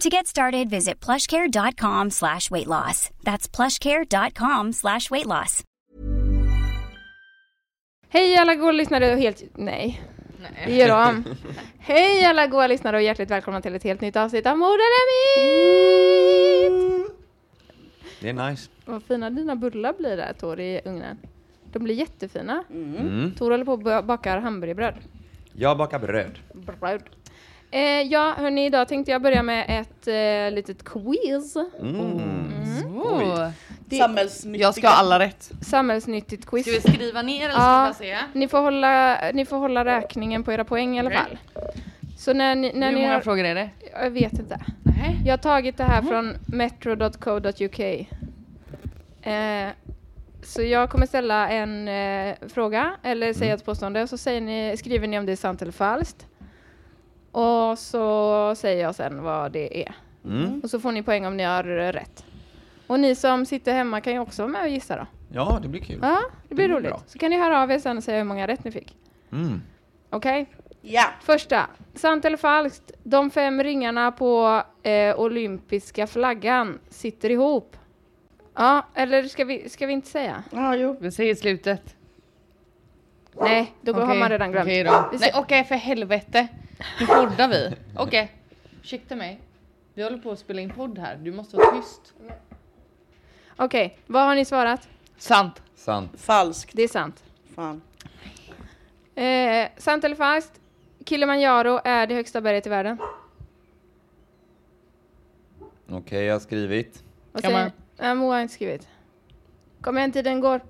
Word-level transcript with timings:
To 0.00 0.10
get 0.10 0.26
started, 0.26 0.68
visit 0.70 1.00
plushcare.com 1.00 2.10
slash 2.10 2.50
weight 2.50 2.66
loss. 2.66 3.10
That's 3.24 3.48
plushcare.com 3.48 4.72
slash 4.72 5.10
weight 5.10 5.26
loss. 5.26 5.62
Hej 8.08 8.36
alla 8.36 8.54
goa 8.54 8.72
lyssnare 8.72 9.12
och 9.12 9.18
helt... 9.18 9.42
Nej. 9.54 10.02
Vi 10.66 10.76
gör 10.76 11.08
om. 11.08 11.24
Hej 11.78 12.24
alla 12.24 12.46
goa 12.46 12.66
lyssnare 12.66 12.96
och 12.96 13.02
hjärtligt 13.02 13.30
välkomna 13.30 13.60
till 13.60 13.74
ett 13.74 13.82
helt 13.84 14.00
nytt 14.00 14.16
avsnitt 14.16 14.46
av 14.46 14.58
Mord 14.58 14.78
eller 14.78 15.06
Myt! 16.70 17.10
Det 18.20 18.28
är 18.28 18.50
nice. 18.50 18.70
Vad 18.84 19.02
fina 19.02 19.30
dina 19.30 19.56
bullar 19.56 19.92
blir 19.98 20.16
där, 20.16 20.32
Tor, 20.32 20.60
i 20.60 20.80
ugnen. 20.84 21.18
De 21.72 21.78
blir 21.84 21.94
jättefina. 21.94 22.64
Mm. 22.70 23.34
Tor 23.38 23.50
håller 23.50 23.64
på 23.64 23.72
och 23.72 23.78
ba- 23.78 24.02
bakar 24.02 24.38
hamburgerbröd. 24.38 24.94
Jag 25.52 25.78
bakar 25.78 25.98
bröd. 25.98 26.38
Bröd. 26.52 27.02
Eh, 27.70 27.80
ja, 28.02 28.34
hörni, 28.38 28.66
idag 28.66 28.88
tänkte 28.88 29.12
jag 29.12 29.22
börja 29.22 29.42
med 29.42 29.64
ett 29.80 30.08
eh, 30.08 30.54
litet 30.54 30.84
quiz. 30.84 31.56
Mm. 31.80 32.96
Oh. 32.96 33.48
Det- 33.88 33.96
Samhällsnyttiga. 33.96 34.62
Jag 34.62 34.74
ska 34.74 34.88
ha 34.88 34.94
alla 34.94 35.18
rätt. 35.18 35.50
Samhällsnyttigt 35.62 36.46
quiz. 36.46 36.66
Ska 36.66 36.90
vi 36.90 36.96
skriva 36.96 37.22
ner 37.22 37.44
eller 37.44 37.52
ska 37.52 37.60
vi 37.60 37.86
bara 37.86 37.94
se? 37.94 38.16
Ni 38.32 38.48
får, 38.48 38.58
hålla, 38.60 39.18
ni 39.34 39.44
får 39.44 39.56
hålla 39.56 39.84
räkningen 39.84 40.44
på 40.44 40.52
era 40.52 40.64
poäng 40.64 40.96
i 40.96 41.00
alla 41.00 41.10
fall. 41.10 41.38
Så 42.18 42.32
när 42.32 42.54
ni, 42.54 42.72
när 42.72 42.86
Hur 42.88 42.94
ni 42.96 43.02
många 43.02 43.14
har, 43.14 43.20
frågor 43.20 43.44
är 43.44 43.54
det? 43.54 43.70
Jag 43.92 44.10
vet 44.10 44.32
inte. 44.32 44.60
Nej. 44.82 45.16
Jag 45.24 45.32
har 45.32 45.38
tagit 45.38 45.76
det 45.76 45.84
här 45.84 46.02
från 46.02 46.34
metro.co.uk. 46.46 47.80
Eh, 49.22 49.68
så 50.42 50.62
jag 50.62 50.90
kommer 50.90 51.06
ställa 51.06 51.48
en 51.48 51.88
eh, 51.88 52.34
fråga, 52.48 52.96
eller 53.02 53.32
säga 53.32 53.54
ett 53.54 53.64
påstående, 53.64 54.02
och 54.02 54.08
så 54.08 54.18
säger 54.18 54.40
ni, 54.40 54.76
skriver 54.76 55.06
ni 55.08 55.18
om 55.18 55.26
det 55.26 55.32
är 55.32 55.36
sant 55.36 55.62
eller 55.62 55.72
falskt. 55.72 56.26
Och 57.36 57.78
så 57.78 58.54
säger 58.56 58.82
jag 58.82 58.94
sen 58.94 59.22
vad 59.22 59.52
det 59.52 59.82
är. 59.82 59.94
Mm. 60.24 60.60
Och 60.64 60.70
så 60.70 60.80
får 60.80 60.92
ni 60.92 61.02
poäng 61.02 61.26
om 61.26 61.36
ni 61.36 61.42
har 61.44 61.62
rätt. 61.92 62.24
Och 62.86 63.00
ni 63.00 63.14
som 63.14 63.46
sitter 63.46 63.72
hemma 63.74 64.00
kan 64.00 64.12
ju 64.12 64.18
också 64.18 64.42
vara 64.42 64.52
med 64.52 64.62
och 64.62 64.68
gissa 64.68 64.96
då. 64.96 65.06
Ja, 65.32 65.58
det 65.62 65.68
blir 65.68 65.80
kul. 65.80 65.98
Ja, 66.02 66.20
det 66.48 66.54
blir 66.54 66.64
Det 66.64 66.68
blir 66.68 66.68
roligt. 66.68 66.90
bra. 66.90 67.02
Så 67.06 67.18
kan 67.18 67.30
ni 67.30 67.38
höra 67.38 67.62
av 67.62 67.70
er 67.70 67.78
sen 67.78 67.96
och 67.96 68.02
säga 68.04 68.18
hur 68.18 68.24
många 68.24 68.46
rätt 68.46 68.64
ni 68.64 68.70
fick. 68.70 68.96
Mm. 69.32 69.60
Okej? 70.10 70.46
Ja. 70.82 71.04
Första. 71.22 71.66
Sant 71.94 72.24
eller 72.24 72.36
falskt? 72.36 72.92
De 73.02 73.30
fem 73.30 73.62
ringarna 73.62 74.12
på 74.12 74.62
eh, 74.82 75.18
olympiska 75.20 76.06
flaggan 76.06 76.78
sitter 76.88 77.30
ihop. 77.30 77.76
Ja, 78.54 78.86
eller 78.94 79.22
ska 79.22 79.44
vi, 79.44 79.68
ska 79.68 79.86
vi 79.86 79.92
inte 79.92 80.08
säga? 80.08 80.42
Ja, 80.50 80.76
jo. 80.76 80.96
Vi 81.00 81.10
säger 81.10 81.34
slutet. 81.34 81.96
Nej, 83.40 83.72
då 83.80 83.92
har 83.92 84.04
Okej, 84.04 84.18
man 84.20 84.28
redan 84.28 84.52
glömt. 84.52 84.66
Okej 84.66 85.18
ser- 85.18 85.40
okej 85.40 85.64
för 85.64 85.74
helvete. 85.74 86.48
Nu 87.00 87.06
poddar 87.06 87.48
vi. 87.48 87.76
Okej. 87.96 88.32
Ursäkta 88.82 89.16
mig. 89.16 89.40
Vi 89.94 90.02
håller 90.02 90.18
på 90.18 90.30
att 90.30 90.38
spela 90.38 90.60
in 90.60 90.70
podd 90.70 90.98
här. 90.98 91.16
Du 91.16 91.32
måste 91.32 91.56
vara 91.56 91.76
tyst. 91.80 92.14
Okej, 93.56 93.98
vad 94.06 94.22
har 94.26 94.34
ni 94.34 94.44
svarat? 94.44 94.88
Sant. 95.18 95.62
Sant. 95.74 96.20
Falskt. 96.20 96.70
Det 96.76 96.82
är 96.82 96.88
sant. 96.88 97.24
Fan. 97.54 97.82
Eh, 99.14 99.68
sant 99.76 100.04
eller 100.04 100.16
falskt? 100.16 100.60
Kilimanjaro 101.06 101.80
är 101.84 102.06
det 102.06 102.14
högsta 102.14 102.40
berget 102.40 102.66
i 102.66 102.70
världen. 102.70 102.98
Okej, 105.90 106.24
jag 106.24 106.34
har 106.34 106.40
skrivit. 106.40 107.02
Vad 107.32 107.42
Kan 107.42 107.50
säger 107.50 107.64
man- 107.64 107.72
Nej, 107.96 108.14
Moa 108.14 108.34
har 108.34 108.40
inte 108.42 108.54
skrivit. 108.54 108.88
Kom 109.80 109.98
igen, 109.98 110.12
tiden 110.12 110.40
går. 110.40 110.60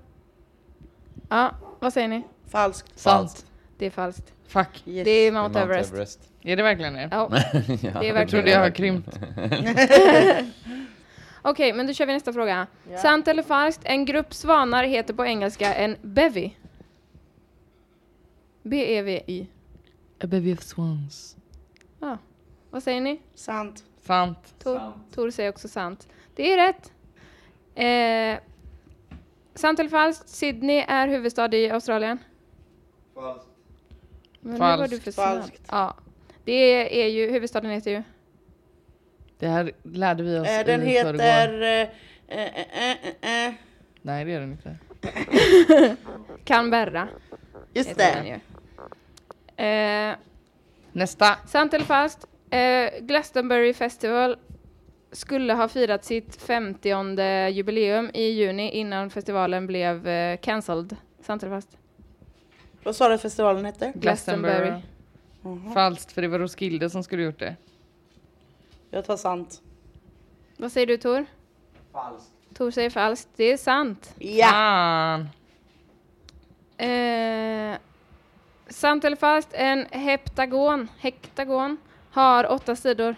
Ja, 1.29 1.51
vad 1.79 1.93
säger 1.93 2.07
ni? 2.07 2.23
Falskt. 2.47 2.99
Sant. 2.99 3.45
Det 3.77 3.85
är 3.85 3.89
falskt. 3.89 4.33
Fuck. 4.47 4.83
Yes. 4.85 5.05
Det 5.05 5.11
är 5.11 5.31
Mount 5.31 5.59
Everest. 5.59 6.19
Är 6.41 6.55
det 6.55 6.63
verkligen 6.63 6.93
det? 6.93 7.07
Ja, 7.11 7.29
ja. 7.31 7.39
det 7.61 7.87
är 7.87 8.03
Jag 8.03 8.13
verkligen 8.13 8.27
trodde 8.27 8.51
jag 8.51 8.59
har 8.59 8.69
krympt. 8.69 9.19
Okej, 11.41 11.73
men 11.73 11.87
då 11.87 11.93
kör 11.93 12.05
vi 12.05 12.13
nästa 12.13 12.33
fråga. 12.33 12.67
Ja. 12.91 12.97
Sant 12.97 13.27
eller 13.27 13.43
falskt? 13.43 13.81
En 13.83 14.05
grupp 14.05 14.33
svanar 14.33 14.83
heter 14.83 15.13
på 15.13 15.25
engelska 15.25 15.73
en 15.73 15.97
bevy. 16.01 16.51
B-E-V-Y. 18.63 19.47
A 20.23 20.27
baby 20.27 20.53
of 20.53 20.61
swans. 20.63 21.37
Ja. 21.99 22.17
Vad 22.69 22.83
säger 22.83 23.01
ni? 23.01 23.21
Sant. 23.35 23.83
Sant. 24.01 24.55
Tor, 24.63 24.93
Tor 25.11 25.31
säger 25.31 25.49
också 25.49 25.67
sant. 25.67 26.07
Det 26.35 26.53
är 26.53 26.67
rätt. 26.67 26.91
Eh, 27.75 28.43
sant 29.55 29.79
eller 29.79 29.89
falskt? 29.89 30.29
Sydney 30.29 30.85
är 30.87 31.07
huvudstad 31.07 31.55
i 31.55 31.69
Australien. 31.69 32.19
Falskt. 33.13 33.56
Men 34.47 34.53
nu 34.53 34.59
var 34.59 34.77
Falskt. 34.77 34.91
du 34.95 34.99
för 34.99 35.11
snabb. 35.11 35.25
Falskt. 35.39 35.61
Ja. 35.71 35.95
Det 36.43 37.03
är 37.03 37.07
ju, 37.07 37.31
huvudstaden 37.31 37.71
heter 37.71 37.91
ju. 37.91 38.03
Det 39.39 39.47
här 39.47 39.71
lärde 39.83 40.23
vi 40.23 40.39
oss 40.39 40.47
Eh, 40.47 40.65
den 40.65 40.83
i 40.83 40.93
förrgår. 40.93 41.13
heter... 41.23 41.61
Eh, 41.61 42.39
eh, 42.39 42.57
eh, 42.57 42.91
eh, 43.21 43.45
eh. 43.47 43.53
Nej 44.01 44.25
det 44.25 44.31
gör 44.31 44.39
den 44.39 44.51
inte. 44.51 44.75
Canberra. 46.43 47.07
Just 47.73 47.89
heter 47.89 48.15
den 48.15 48.23
det. 48.25 48.29
ju. 49.57 49.65
Eh, 49.65 50.15
Nästa. 50.91 51.35
Sant 51.47 51.73
eller 51.73 51.85
falskt? 51.85 52.25
Eh, 52.49 52.89
Glastonbury 53.01 53.73
Festival 53.73 54.37
skulle 55.11 55.53
ha 55.53 55.67
firat 55.67 56.05
sitt 56.05 56.41
50 56.41 57.49
jubileum 57.49 58.11
i 58.13 58.23
juni 58.23 58.71
innan 58.71 59.09
festivalen 59.09 59.67
blev 59.67 60.07
eh, 60.07 60.37
cancelled. 60.37 60.95
Sant 61.21 61.43
eller 61.43 61.51
falskt? 61.55 61.77
Vad 62.87 62.95
sa 62.95 63.07
du 63.07 63.13
att 63.13 63.21
festivalen 63.21 63.65
hette? 63.65 63.91
Glastonbury. 63.95 64.73
Jaha. 65.43 65.73
Falskt 65.73 66.11
för 66.11 66.21
det 66.21 66.27
var 66.27 66.39
Roskilde 66.39 66.89
som 66.89 67.03
skulle 67.03 67.23
gjort 67.23 67.39
det. 67.39 67.55
Jag 68.89 69.05
tar 69.05 69.17
sant. 69.17 69.61
Vad 70.57 70.71
säger 70.71 70.87
du 70.87 70.97
Tor? 70.97 71.25
Falskt. 71.91 72.29
Tor 72.53 72.71
säger 72.71 72.89
falskt. 72.89 73.29
Det 73.35 73.43
är 73.43 73.57
sant. 73.57 74.13
Ja. 74.17 74.47
Fan. 74.47 75.29
Eh, 76.77 77.77
sant 78.67 79.03
eller 79.03 79.17
falskt? 79.17 79.53
En 79.53 79.85
heptagon, 79.91 80.87
hektagon 80.97 81.77
har 82.11 82.51
åtta 82.51 82.75
sidor. 82.75 83.15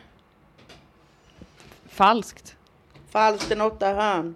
Falskt. 1.86 2.56
Falskt. 3.10 3.52
En 3.52 3.62
åtta 3.62 3.94
hörn. 3.94 4.36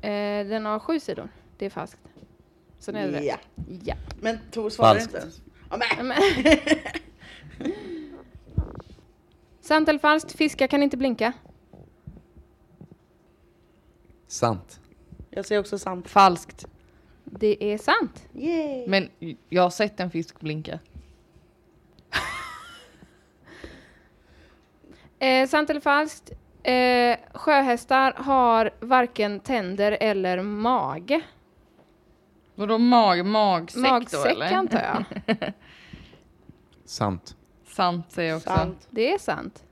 Eh, 0.00 0.46
den 0.46 0.66
har 0.66 0.78
sju 0.78 1.00
sidor. 1.00 1.28
Det 1.56 1.66
är 1.66 1.70
falskt. 1.70 2.11
Så 2.82 2.92
nu 2.92 2.98
är 2.98 3.06
det 3.12 3.18
rätt. 3.18 3.24
Ja. 3.24 3.36
Ja. 3.84 3.94
Men 4.20 4.38
Tor 4.50 4.70
Falskt. 4.70 5.04
inte 5.06 5.18
ens. 5.18 5.40
Ja. 5.70 5.80
Men- 6.02 6.16
Sant 9.60 9.88
eller 9.88 9.98
falskt? 9.98 10.32
Fiskar 10.32 10.66
kan 10.66 10.82
inte 10.82 10.96
blinka. 10.96 11.32
Sant. 14.26 14.80
Jag 15.30 15.46
säger 15.46 15.60
också 15.60 15.78
sant. 15.78 16.08
Falskt. 16.08 16.64
Det 17.24 17.64
är 17.72 17.78
sant. 17.78 18.26
Yay. 18.34 18.86
Men 18.88 19.08
jag 19.48 19.62
har 19.62 19.70
sett 19.70 20.00
en 20.00 20.10
fisk 20.10 20.40
blinka. 20.40 20.78
Eh, 25.18 25.48
sant 25.48 25.70
eller 25.70 25.80
falskt? 25.80 26.30
Eh, 26.62 27.16
sjöhästar 27.34 28.12
har 28.12 28.70
varken 28.80 29.40
tänder 29.40 29.96
eller 30.00 30.42
mage. 30.42 31.20
Vadå 32.62 32.78
mag, 32.78 33.26
magsäck, 33.26 33.74
då 33.84 33.88
Magsäck 33.90 34.26
eller? 34.32 34.52
antar 34.52 34.80
jag. 34.80 35.04
Sant. 36.84 37.36
Sant 37.68 38.12
säger 38.12 38.28
jag 38.30 38.36
också. 38.36 38.48
Sant. 38.48 38.86
Det 38.90 39.12
är 39.12 39.18
sant. 39.18 39.64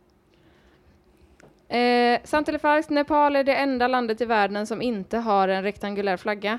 Eh, 1.68 2.20
sant 2.24 2.48
eller 2.48 2.58
falskt? 2.58 2.90
Nepal 2.90 3.36
är 3.36 3.44
det 3.44 3.54
enda 3.54 3.88
landet 3.88 4.20
i 4.20 4.24
världen 4.24 4.66
som 4.66 4.82
inte 4.82 5.18
har 5.18 5.48
en 5.48 5.62
rektangulär 5.62 6.16
flagga. 6.16 6.58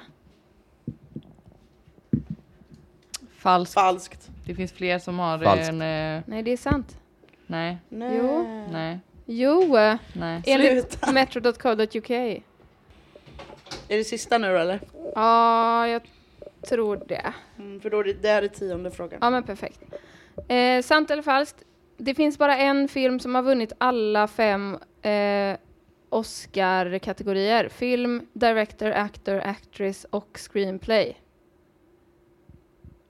Falskt. 3.37 3.73
Falskt. 3.73 4.29
Det 4.45 4.55
finns 4.55 4.71
fler 4.71 4.99
som 4.99 5.19
har 5.19 5.39
Falskt. 5.39 5.69
en... 5.69 5.81
Eh, 5.81 6.21
Nej, 6.25 6.43
det 6.43 6.51
är 6.51 6.57
sant. 6.57 6.97
nej, 7.47 7.77
Nej. 7.89 8.17
Jo. 8.17 8.45
nej, 8.71 8.99
Jo, 9.25 9.77
eh, 9.77 9.95
nej. 10.13 10.41
enligt 10.45 10.91
Sluta. 10.91 11.11
metro.co.uk. 11.11 12.09
Är 12.09 13.97
det 13.97 14.03
sista 14.03 14.37
nu 14.37 14.57
eller? 14.57 14.79
Ja, 15.15 15.87
jag 15.87 16.01
tror 16.67 17.03
det. 17.07 17.33
Mm, 17.57 17.81
för 17.81 17.89
då 17.89 17.99
är 17.99 18.03
det, 18.03 18.13
det 18.13 18.29
är 18.29 18.47
tionde 18.47 18.91
frågan. 18.91 19.19
Ja, 19.21 19.29
men 19.29 19.43
perfekt. 19.43 19.79
Eh, 20.47 20.81
sant 20.81 21.11
eller 21.11 21.23
falskt? 21.23 21.63
Det 21.97 22.15
finns 22.15 22.37
bara 22.37 22.57
en 22.57 22.87
film 22.87 23.19
som 23.19 23.35
har 23.35 23.41
vunnit 23.41 23.73
alla 23.77 24.27
fem 24.27 24.77
eh, 25.01 25.57
Oscar-kategorier. 26.09 27.69
Film, 27.69 28.27
director, 28.33 28.91
actor, 28.91 29.39
actress 29.39 30.05
och 30.09 30.39
screenplay. 30.51 31.17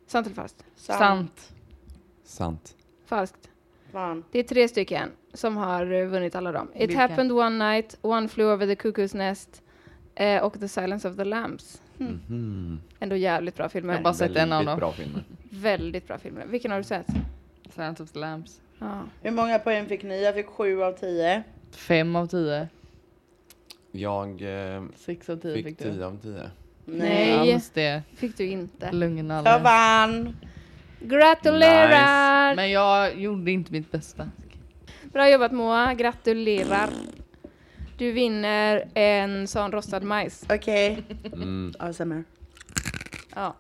Sant 0.08 0.28
eller 0.28 0.36
falskt? 0.36 0.66
Sant. 0.76 1.52
Sant. 2.24 2.76
Falskt. 3.06 3.50
Fan. 3.92 4.24
Det 4.32 4.40
är 4.40 4.44
tre 4.44 4.68
stycken 4.68 5.12
som 5.34 5.58
har 5.58 6.06
vunnit 6.06 6.36
alla 6.36 6.52
dem. 6.52 6.68
It 6.76 6.90
Vilka? 6.90 7.02
happened 7.02 7.32
one 7.32 7.72
night, 7.72 7.98
One 8.02 8.28
flew 8.28 8.54
over 8.54 8.68
the 8.68 8.76
cuckoo's 8.76 9.18
nest 9.18 9.62
eh, 10.16 10.44
och 10.44 10.60
The 10.60 10.68
silence 10.68 11.10
of 11.10 11.16
the 11.18 11.24
lambs. 11.24 11.82
Mhm. 12.02 12.80
Ändå 13.00 13.16
jävligt 13.16 13.56
bra 13.56 13.64
Jag 13.64 13.66
har 13.66 13.70
filmer. 13.70 14.02
bara 14.02 14.14
sett 14.14 14.36
en 14.36 14.54
av 14.54 14.58
Väldigt 14.60 14.68
dem. 14.72 14.80
bra 14.80 14.92
filmer. 14.92 15.24
Väldigt 15.50 16.08
bra 16.08 16.18
filmer. 16.18 16.46
Vilken 16.46 16.72
har 16.72 16.78
du 16.78 16.84
sett? 16.84 17.08
Silence 17.76 18.04
of 18.04 18.12
the 18.12 18.20
Lambs. 18.20 18.62
Ja. 18.80 19.04
Hur 19.22 19.32
många 19.32 19.60
poäng 19.60 19.86
fick 19.86 20.04
ni? 20.04 20.24
Jag 20.24 20.36
fick 20.36 20.46
sju 20.48 20.84
av 20.84 20.92
tio. 20.94 21.44
Fem 21.72 22.16
av 22.16 22.28
tio. 22.28 22.68
Jag 23.92 24.42
eh, 24.76 24.84
Sex 24.96 25.30
av 25.30 25.36
tio 25.38 25.54
fick 25.56 25.66
fick, 25.66 25.78
10 25.78 25.92
du. 25.92 26.04
av 26.04 26.18
10. 26.22 26.50
Nej. 26.86 27.54
Alls 27.54 27.70
det. 27.70 28.02
Fick 28.16 28.38
du 28.38 28.46
inte. 28.46 28.92
Lugna 28.92 29.42
Jag 29.46 29.60
vann! 29.60 30.36
Gratulerar! 31.00 32.56
Men 32.56 32.72
jag 32.72 33.20
gjorde 33.20 33.52
inte 33.52 33.72
mitt 33.72 33.92
bästa. 33.92 34.30
Bra 35.14 35.30
jobbat 35.30 35.52
Moa, 35.52 35.94
gratulerar. 35.94 36.90
Du 37.98 38.12
vinner 38.12 38.86
en 38.94 39.48
sån 39.48 39.72
rostad 39.72 40.00
majs. 40.04 40.46
Okej. 40.50 41.04
Mm. 41.34 41.74
ASMR. 41.80 42.24
Ja. 43.36 43.56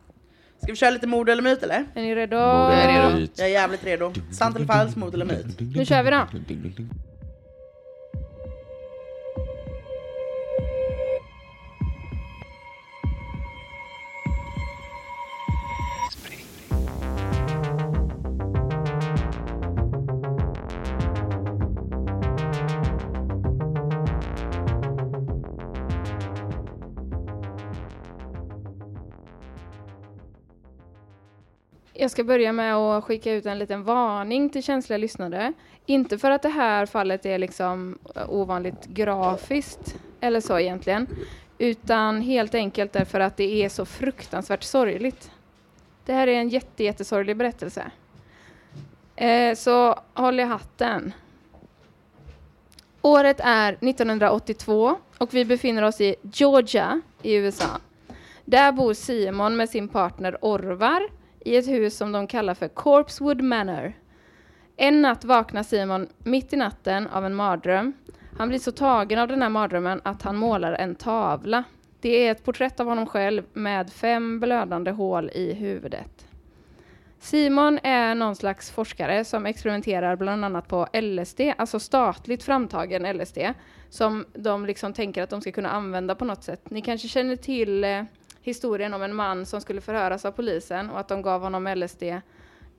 Ska 0.63 0.71
vi 0.71 0.75
köra 0.75 0.89
lite 0.89 1.07
mord 1.07 1.29
eller 1.29 1.43
myt 1.43 1.63
eller? 1.63 1.85
Är 1.93 2.01
ni 2.01 2.15
redo? 2.15 2.35
Jag 2.35 2.73
är 2.73 3.03
redo. 3.03 3.15
Myt. 3.19 3.31
Jag 3.35 3.47
är 3.47 3.51
jävligt 3.51 3.83
redo. 3.85 4.13
Sant 4.31 4.55
eller 4.55 4.65
falskt, 4.65 4.97
mord 4.97 5.13
eller 5.13 5.25
myt? 5.25 5.59
Nu 5.75 5.85
kör 5.85 6.03
vi 6.03 6.09
då. 6.11 6.27
Jag 32.01 32.11
ska 32.11 32.23
börja 32.23 32.51
med 32.51 32.75
att 32.75 33.03
skicka 33.03 33.33
ut 33.33 33.45
en 33.45 33.59
liten 33.59 33.83
varning 33.83 34.49
till 34.49 34.63
känsliga 34.63 34.97
lyssnare. 34.97 35.53
Inte 35.85 36.17
för 36.17 36.31
att 36.31 36.41
det 36.41 36.49
här 36.49 36.85
fallet 36.85 37.25
är 37.25 37.37
liksom 37.37 37.97
eh, 38.15 38.29
ovanligt 38.29 38.85
grafiskt 38.85 39.95
eller 40.19 40.41
så 40.41 40.59
egentligen, 40.59 41.07
utan 41.57 42.21
helt 42.21 42.55
enkelt 42.55 42.93
därför 42.93 43.19
att 43.19 43.37
det 43.37 43.63
är 43.63 43.69
så 43.69 43.85
fruktansvärt 43.85 44.63
sorgligt. 44.63 45.31
Det 46.05 46.13
här 46.13 46.27
är 46.27 46.39
en 46.39 46.49
jätte, 46.49 46.83
jättesorglig 46.83 47.37
berättelse. 47.37 47.91
Eh, 49.15 49.55
så 49.55 49.99
håll 50.13 50.39
i 50.39 50.43
hatten. 50.43 51.13
Året 53.01 53.39
är 53.43 53.73
1982 53.73 54.95
och 55.17 55.33
vi 55.33 55.45
befinner 55.45 55.83
oss 55.83 56.01
i 56.01 56.15
Georgia 56.21 57.01
i 57.21 57.33
USA. 57.33 57.79
Där 58.45 58.71
bor 58.71 58.93
Simon 58.93 59.55
med 59.55 59.69
sin 59.69 59.87
partner 59.87 60.37
Orvar 60.41 61.20
i 61.45 61.55
ett 61.55 61.67
hus 61.67 61.97
som 61.97 62.11
de 62.11 62.27
kallar 62.27 62.53
för 62.53 62.67
Corpsewood 62.67 63.41
Manor. 63.41 63.93
En 64.77 65.01
natt 65.01 65.25
vaknar 65.25 65.63
Simon 65.63 66.07
mitt 66.17 66.53
i 66.53 66.55
natten 66.55 67.07
av 67.07 67.25
en 67.25 67.35
mardröm. 67.35 67.93
Han 68.37 68.49
blir 68.49 68.59
så 68.59 68.71
tagen 68.71 69.19
av 69.19 69.27
den 69.27 69.41
här 69.41 69.49
mardrömmen 69.49 70.01
att 70.03 70.21
han 70.21 70.37
målar 70.37 70.73
en 70.73 70.95
tavla. 70.95 71.63
Det 72.01 72.27
är 72.27 72.31
ett 72.31 72.43
porträtt 72.43 72.79
av 72.79 72.87
honom 72.87 73.05
själv 73.05 73.43
med 73.53 73.91
fem 73.91 74.39
blödande 74.39 74.91
hål 74.91 75.29
i 75.33 75.53
huvudet. 75.53 76.27
Simon 77.19 77.79
är 77.83 78.15
någon 78.15 78.35
slags 78.35 78.71
forskare 78.71 79.25
som 79.25 79.45
experimenterar 79.45 80.15
bland 80.15 80.45
annat 80.45 80.67
på 80.67 80.87
LSD, 80.93 81.41
alltså 81.57 81.79
statligt 81.79 82.43
framtagen 82.43 83.17
LSD, 83.17 83.37
som 83.89 84.25
de 84.33 84.65
liksom 84.65 84.93
tänker 84.93 85.23
att 85.23 85.29
de 85.29 85.41
ska 85.41 85.51
kunna 85.51 85.69
använda 85.69 86.15
på 86.15 86.25
något 86.25 86.43
sätt. 86.43 86.69
Ni 86.69 86.81
kanske 86.81 87.07
känner 87.07 87.35
till 87.35 87.83
eh, 87.83 88.03
historien 88.41 88.93
om 88.93 89.01
en 89.01 89.15
man 89.15 89.45
som 89.45 89.61
skulle 89.61 89.81
förhöras 89.81 90.25
av 90.25 90.31
polisen 90.31 90.89
och 90.89 90.99
att 90.99 91.07
de 91.07 91.21
gav 91.21 91.41
honom 91.41 91.73
LSD 91.75 92.03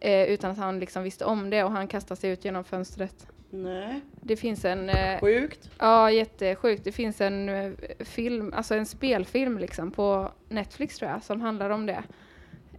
eh, 0.00 0.22
utan 0.22 0.50
att 0.50 0.58
han 0.58 0.78
liksom 0.78 1.02
visste 1.02 1.24
om 1.24 1.50
det 1.50 1.64
och 1.64 1.72
han 1.72 1.88
kastade 1.88 2.20
sig 2.20 2.30
ut 2.30 2.44
genom 2.44 2.64
fönstret. 2.64 3.26
Nej. 3.50 4.00
Det 4.20 4.36
finns 4.36 4.64
en... 4.64 4.88
Eh, 4.88 5.20
Sjukt. 5.20 5.70
ja, 5.78 6.10
jättesjukt. 6.10 6.84
Det 6.84 6.92
finns 6.92 7.20
en 7.20 7.48
eh, 7.48 7.72
film, 7.98 8.52
alltså 8.56 8.74
en 8.74 8.86
spelfilm 8.86 9.58
liksom 9.58 9.90
på 9.90 10.32
Netflix 10.48 10.98
tror 10.98 11.10
jag, 11.10 11.22
som 11.22 11.40
handlar 11.40 11.70
om 11.70 11.86
det. 11.86 12.02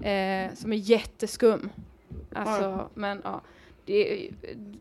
Eh, 0.10 0.54
som 0.56 0.74
är 0.74 0.78
jätteskum. 0.78 1.70
Alltså, 2.34 2.90
men 2.94 3.22
ja. 3.24 3.42
Det, 3.86 4.30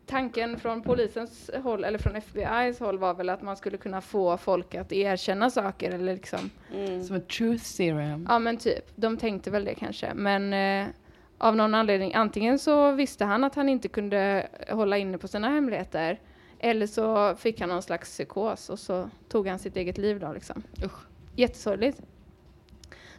tanken 0.06 0.58
från 0.58 0.82
polisens 0.82 1.50
håll, 1.62 1.84
eller 1.84 1.98
från 1.98 2.16
FBI's 2.16 2.80
håll 2.80 2.98
var 2.98 3.14
väl 3.14 3.28
att 3.28 3.42
man 3.42 3.56
skulle 3.56 3.76
kunna 3.76 4.00
få 4.00 4.36
folk 4.36 4.74
att 4.74 4.92
erkänna 4.92 5.50
saker 5.50 5.90
eller 5.90 6.14
liksom 6.14 6.50
Mm. 6.74 7.04
Som 7.04 7.16
ett 7.16 7.28
truth 7.28 7.64
serum. 7.64 8.26
Ja 8.28 8.38
men 8.38 8.56
typ, 8.56 8.92
de 8.96 9.16
tänkte 9.16 9.50
väl 9.50 9.64
det 9.64 9.74
kanske. 9.74 10.14
Men 10.14 10.52
eh, 10.52 10.88
av 11.38 11.56
någon 11.56 11.74
anledning, 11.74 12.14
antingen 12.14 12.58
så 12.58 12.92
visste 12.92 13.24
han 13.24 13.44
att 13.44 13.54
han 13.54 13.68
inte 13.68 13.88
kunde 13.88 14.46
hålla 14.70 14.98
inne 14.98 15.18
på 15.18 15.28
sina 15.28 15.48
hemligheter. 15.48 16.20
Eller 16.58 16.86
så 16.86 17.34
fick 17.36 17.60
han 17.60 17.68
någon 17.68 17.82
slags 17.82 18.10
psykos 18.10 18.70
och 18.70 18.78
så 18.78 19.10
tog 19.28 19.48
han 19.48 19.58
sitt 19.58 19.76
eget 19.76 19.98
liv 19.98 20.20
då 20.20 20.32
liksom. 20.32 20.62
Usch. 20.84 21.06
Jättesorgligt. 21.36 22.00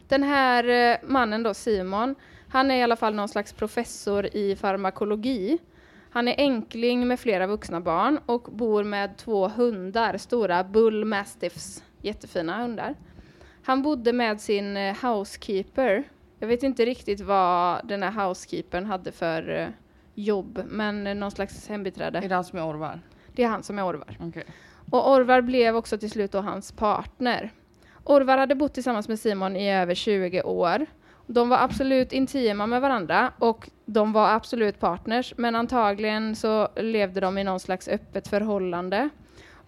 Den 0.08 0.22
här 0.22 0.68
eh, 0.68 0.96
mannen 1.02 1.42
då, 1.42 1.54
Simon, 1.54 2.14
han 2.48 2.70
är 2.70 2.76
i 2.76 2.82
alla 2.82 2.96
fall 2.96 3.14
någon 3.14 3.28
slags 3.28 3.52
professor 3.52 4.36
i 4.36 4.56
farmakologi. 4.56 5.58
Han 6.14 6.28
är 6.28 6.34
enkling 6.38 7.08
med 7.08 7.20
flera 7.20 7.46
vuxna 7.46 7.80
barn 7.80 8.18
och 8.26 8.42
bor 8.42 8.84
med 8.84 9.16
två 9.16 9.48
hundar, 9.48 10.16
stora 10.18 10.64
bull 10.64 11.04
mastiffs, 11.04 11.84
jättefina 12.02 12.62
hundar. 12.62 12.94
Han 13.62 13.82
bodde 13.82 14.12
med 14.12 14.40
sin 14.40 14.76
eh, 14.76 14.96
housekeeper. 15.02 16.04
Jag 16.38 16.48
vet 16.48 16.62
inte 16.62 16.84
riktigt 16.84 17.20
vad 17.20 17.88
den 17.88 18.02
här 18.02 18.26
housekeepern 18.26 18.86
hade 18.86 19.12
för 19.12 19.48
eh, 19.50 19.68
jobb, 20.14 20.62
men 20.68 21.06
eh, 21.06 21.14
någon 21.14 21.30
slags 21.30 21.68
hembiträde. 21.68 22.18
Är 22.18 22.28
det 22.28 22.34
han 22.34 22.44
som 22.44 22.58
är 22.58 22.66
Orvar? 22.66 23.00
Det 23.32 23.42
är 23.42 23.48
han 23.48 23.62
som 23.62 23.78
är 23.78 23.86
Orvar. 23.86 24.18
Okej. 24.20 24.44
Och 24.90 25.12
Orvar 25.12 25.40
blev 25.40 25.76
också 25.76 25.98
till 25.98 26.10
slut 26.10 26.32
då 26.32 26.40
hans 26.40 26.72
partner. 26.72 27.50
Orvar 28.04 28.38
hade 28.38 28.54
bott 28.54 28.74
tillsammans 28.74 29.08
med 29.08 29.20
Simon 29.20 29.56
i 29.56 29.72
över 29.72 29.94
20 29.94 30.42
år. 30.42 30.86
De 31.26 31.48
var 31.48 31.58
absolut 31.58 32.12
intima 32.12 32.66
med 32.66 32.80
varandra 32.80 33.32
och 33.38 33.70
de 33.86 34.12
var 34.12 34.28
absolut 34.28 34.80
partners, 34.80 35.34
men 35.36 35.54
antagligen 35.56 36.36
så 36.36 36.68
levde 36.76 37.20
de 37.20 37.38
i 37.38 37.44
någon 37.44 37.60
slags 37.60 37.88
öppet 37.88 38.28
förhållande. 38.28 39.08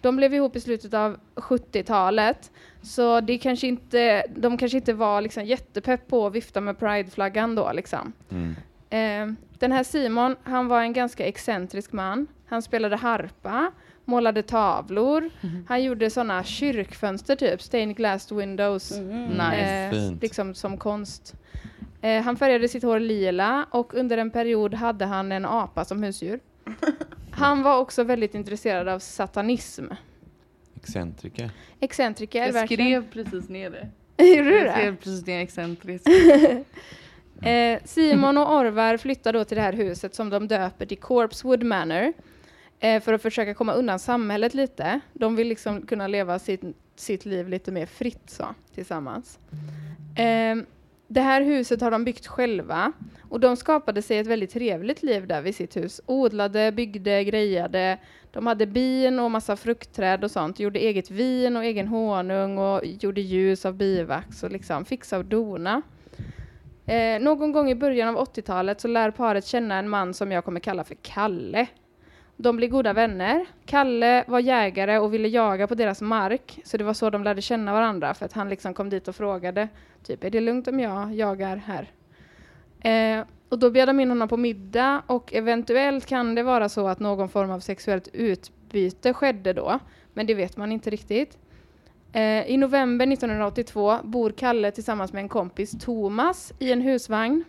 De 0.01 0.15
blev 0.15 0.33
ihop 0.33 0.55
i 0.55 0.59
slutet 0.59 0.93
av 0.93 1.17
70-talet, 1.35 2.51
så 2.81 3.21
det 3.21 3.37
kanske 3.37 3.67
inte, 3.67 4.25
de 4.35 4.57
kanske 4.57 4.77
inte 4.77 4.93
var 4.93 5.21
liksom 5.21 5.45
jättepepp 5.45 6.07
på 6.07 6.27
att 6.27 6.33
vifta 6.33 6.61
med 6.61 6.79
prideflaggan 6.79 7.55
då. 7.55 7.71
Liksom. 7.73 8.13
Mm. 8.31 8.55
Eh, 8.89 9.35
den 9.59 9.71
här 9.71 9.83
Simon, 9.83 10.35
han 10.43 10.67
var 10.67 10.81
en 10.81 10.93
ganska 10.93 11.25
excentrisk 11.25 11.91
man. 11.91 12.27
Han 12.49 12.61
spelade 12.61 12.95
harpa, 12.95 13.71
målade 14.05 14.43
tavlor, 14.43 15.29
han 15.67 15.83
gjorde 15.83 16.09
sådana 16.09 16.43
kyrkfönster 16.43 17.35
typ, 17.35 17.61
stained 17.61 17.95
glass 17.95 18.31
windows, 18.31 18.91
Mhm. 18.99 19.23
Nice. 19.23 19.89
eh, 19.93 20.13
liksom 20.21 20.53
som 20.55 20.77
konst. 20.77 21.33
Eh, 22.01 22.23
han 22.23 22.37
färgade 22.37 22.67
sitt 22.67 22.83
hår 22.83 22.99
lila 22.99 23.65
och 23.71 23.93
under 23.93 24.17
en 24.17 24.31
period 24.31 24.73
hade 24.73 25.05
han 25.05 25.31
en 25.31 25.45
apa 25.45 25.85
som 25.85 26.03
husdjur. 26.03 26.39
Han 27.31 27.63
var 27.63 27.77
också 27.79 28.03
väldigt 28.03 28.35
intresserad 28.35 28.87
av 28.87 28.99
satanism. 28.99 29.85
Excentriker. 30.75 31.49
Excentriker, 31.79 32.45
Jag 32.45 32.53
verkligen. 32.53 33.03
skrev 33.03 33.23
precis 33.25 33.49
ner 33.49 33.69
det. 33.69 33.89
Gjorde 34.37 34.49
du 34.49 34.55
Jag 34.57 34.65
det? 34.65 34.71
skrev 34.71 34.95
precis 34.97 35.25
ner 35.27 35.39
excentrisk. 35.39 36.05
Eh, 37.41 37.79
Simon 37.85 38.37
och 38.37 38.55
Orvar 38.55 38.97
flyttar 38.97 39.33
då 39.33 39.43
till 39.43 39.57
det 39.57 39.63
här 39.63 39.73
huset 39.73 40.15
som 40.15 40.29
de 40.29 40.47
döper 40.47 40.85
till 40.85 40.97
Corpsewood 40.97 41.63
Manor. 41.63 42.13
eh, 42.79 43.01
för 43.01 43.13
att 43.13 43.21
försöka 43.21 43.53
komma 43.53 43.73
undan 43.73 43.99
samhället 43.99 44.53
lite. 44.53 44.99
De 45.13 45.35
vill 45.35 45.47
liksom 45.47 45.81
kunna 45.81 46.07
leva 46.07 46.39
sitt, 46.39 46.61
sitt 46.95 47.25
liv 47.25 47.49
lite 47.49 47.71
mer 47.71 47.85
fritt 47.85 48.29
så, 48.29 48.45
tillsammans. 48.75 49.39
Eh, 50.15 50.55
det 51.07 51.21
här 51.21 51.41
huset 51.41 51.81
har 51.81 51.91
de 51.91 52.03
byggt 52.03 52.27
själva 52.27 52.91
och 53.29 53.39
de 53.39 53.57
skapade 53.57 54.01
sig 54.01 54.17
ett 54.17 54.27
väldigt 54.27 54.53
trevligt 54.53 55.03
liv 55.03 55.27
där 55.27 55.41
vid 55.41 55.55
sitt 55.55 55.77
hus. 55.77 56.01
Odlade, 56.05 56.71
byggde, 56.71 57.23
grejade. 57.23 57.97
De 58.31 58.47
hade 58.47 58.65
bin 58.65 59.19
och 59.19 59.31
massa 59.31 59.55
fruktträd 59.55 60.23
och 60.23 60.31
sånt. 60.31 60.59
Gjorde 60.59 60.79
eget 60.79 61.11
vin 61.11 61.57
och 61.57 61.63
egen 61.63 61.87
honung 61.87 62.57
och 62.57 62.85
gjorde 62.85 63.21
ljus 63.21 63.65
av 63.65 63.73
bivax 63.73 64.43
och 64.43 64.51
liksom 64.51 64.85
fixade 64.85 65.19
och 65.19 65.25
dona. 65.25 65.81
Eh, 66.85 67.19
någon 67.19 67.51
gång 67.51 67.69
i 67.69 67.75
början 67.75 68.15
av 68.15 68.27
80-talet 68.27 68.81
så 68.81 68.87
lär 68.87 69.11
paret 69.11 69.45
känna 69.45 69.75
en 69.75 69.89
man 69.89 70.13
som 70.13 70.31
jag 70.31 70.45
kommer 70.45 70.59
kalla 70.59 70.83
för 70.83 70.95
Kalle. 71.01 71.67
De 72.37 72.57
blir 72.57 72.67
goda 72.67 72.93
vänner. 72.93 73.45
Kalle 73.65 74.23
var 74.27 74.39
jägare 74.39 74.97
och 74.97 75.13
ville 75.13 75.27
jaga 75.27 75.67
på 75.67 75.75
deras 75.75 76.01
mark, 76.01 76.59
så 76.63 76.77
det 76.77 76.83
var 76.83 76.93
så 76.93 77.09
de 77.09 77.23
lärde 77.23 77.41
känna 77.41 77.73
varandra, 77.73 78.13
för 78.13 78.25
att 78.25 78.33
han 78.33 78.49
liksom 78.49 78.73
kom 78.73 78.89
dit 78.89 79.07
och 79.07 79.15
frågade, 79.15 79.67
typ, 80.03 80.23
är 80.23 80.29
det 80.29 80.41
lugnt 80.41 80.67
om 80.67 80.79
jag 80.79 81.13
jagar 81.13 81.55
här? 81.65 81.91
Eh, 82.79 83.25
och 83.49 83.59
då 83.59 83.71
bjöd 83.71 83.89
de 83.89 83.99
in 83.99 84.09
honom 84.09 84.27
på 84.27 84.37
middag 84.37 85.01
och 85.07 85.33
eventuellt 85.33 86.05
kan 86.05 86.35
det 86.35 86.43
vara 86.43 86.69
så 86.69 86.87
att 86.87 86.99
någon 86.99 87.29
form 87.29 87.51
av 87.51 87.59
sexuellt 87.59 88.07
utbyte 88.13 89.13
skedde 89.13 89.53
då, 89.53 89.79
men 90.13 90.25
det 90.25 90.33
vet 90.33 90.57
man 90.57 90.71
inte 90.71 90.89
riktigt. 90.89 91.37
Eh, 92.11 92.51
I 92.51 92.57
november 92.57 93.07
1982 93.07 93.97
bor 94.03 94.29
Kalle 94.29 94.71
tillsammans 94.71 95.13
med 95.13 95.21
en 95.21 95.29
kompis, 95.29 95.71
Thomas, 95.79 96.53
i 96.59 96.71
en 96.71 96.81
husvagn. 96.81 97.43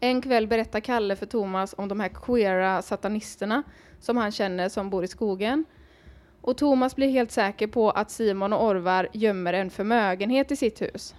En 0.00 0.22
kväll 0.22 0.46
berättar 0.46 0.80
Kalle 0.80 1.16
för 1.16 1.26
Thomas 1.26 1.74
om 1.78 1.88
de 1.88 2.00
här 2.00 2.08
queera 2.08 2.82
satanisterna 2.82 3.62
som 4.00 4.16
han 4.16 4.32
känner 4.32 4.68
som 4.68 4.90
bor 4.90 5.04
i 5.04 5.08
skogen. 5.08 5.64
Och 6.40 6.56
Thomas 6.56 6.96
blir 6.96 7.10
helt 7.10 7.30
säker 7.30 7.66
på 7.66 7.90
att 7.90 8.10
Simon 8.10 8.52
och 8.52 8.66
Orvar 8.66 9.08
gömmer 9.12 9.52
en 9.52 9.70
förmögenhet 9.70 10.50
i 10.50 10.56
sitt 10.56 10.82
hus. 10.82 11.14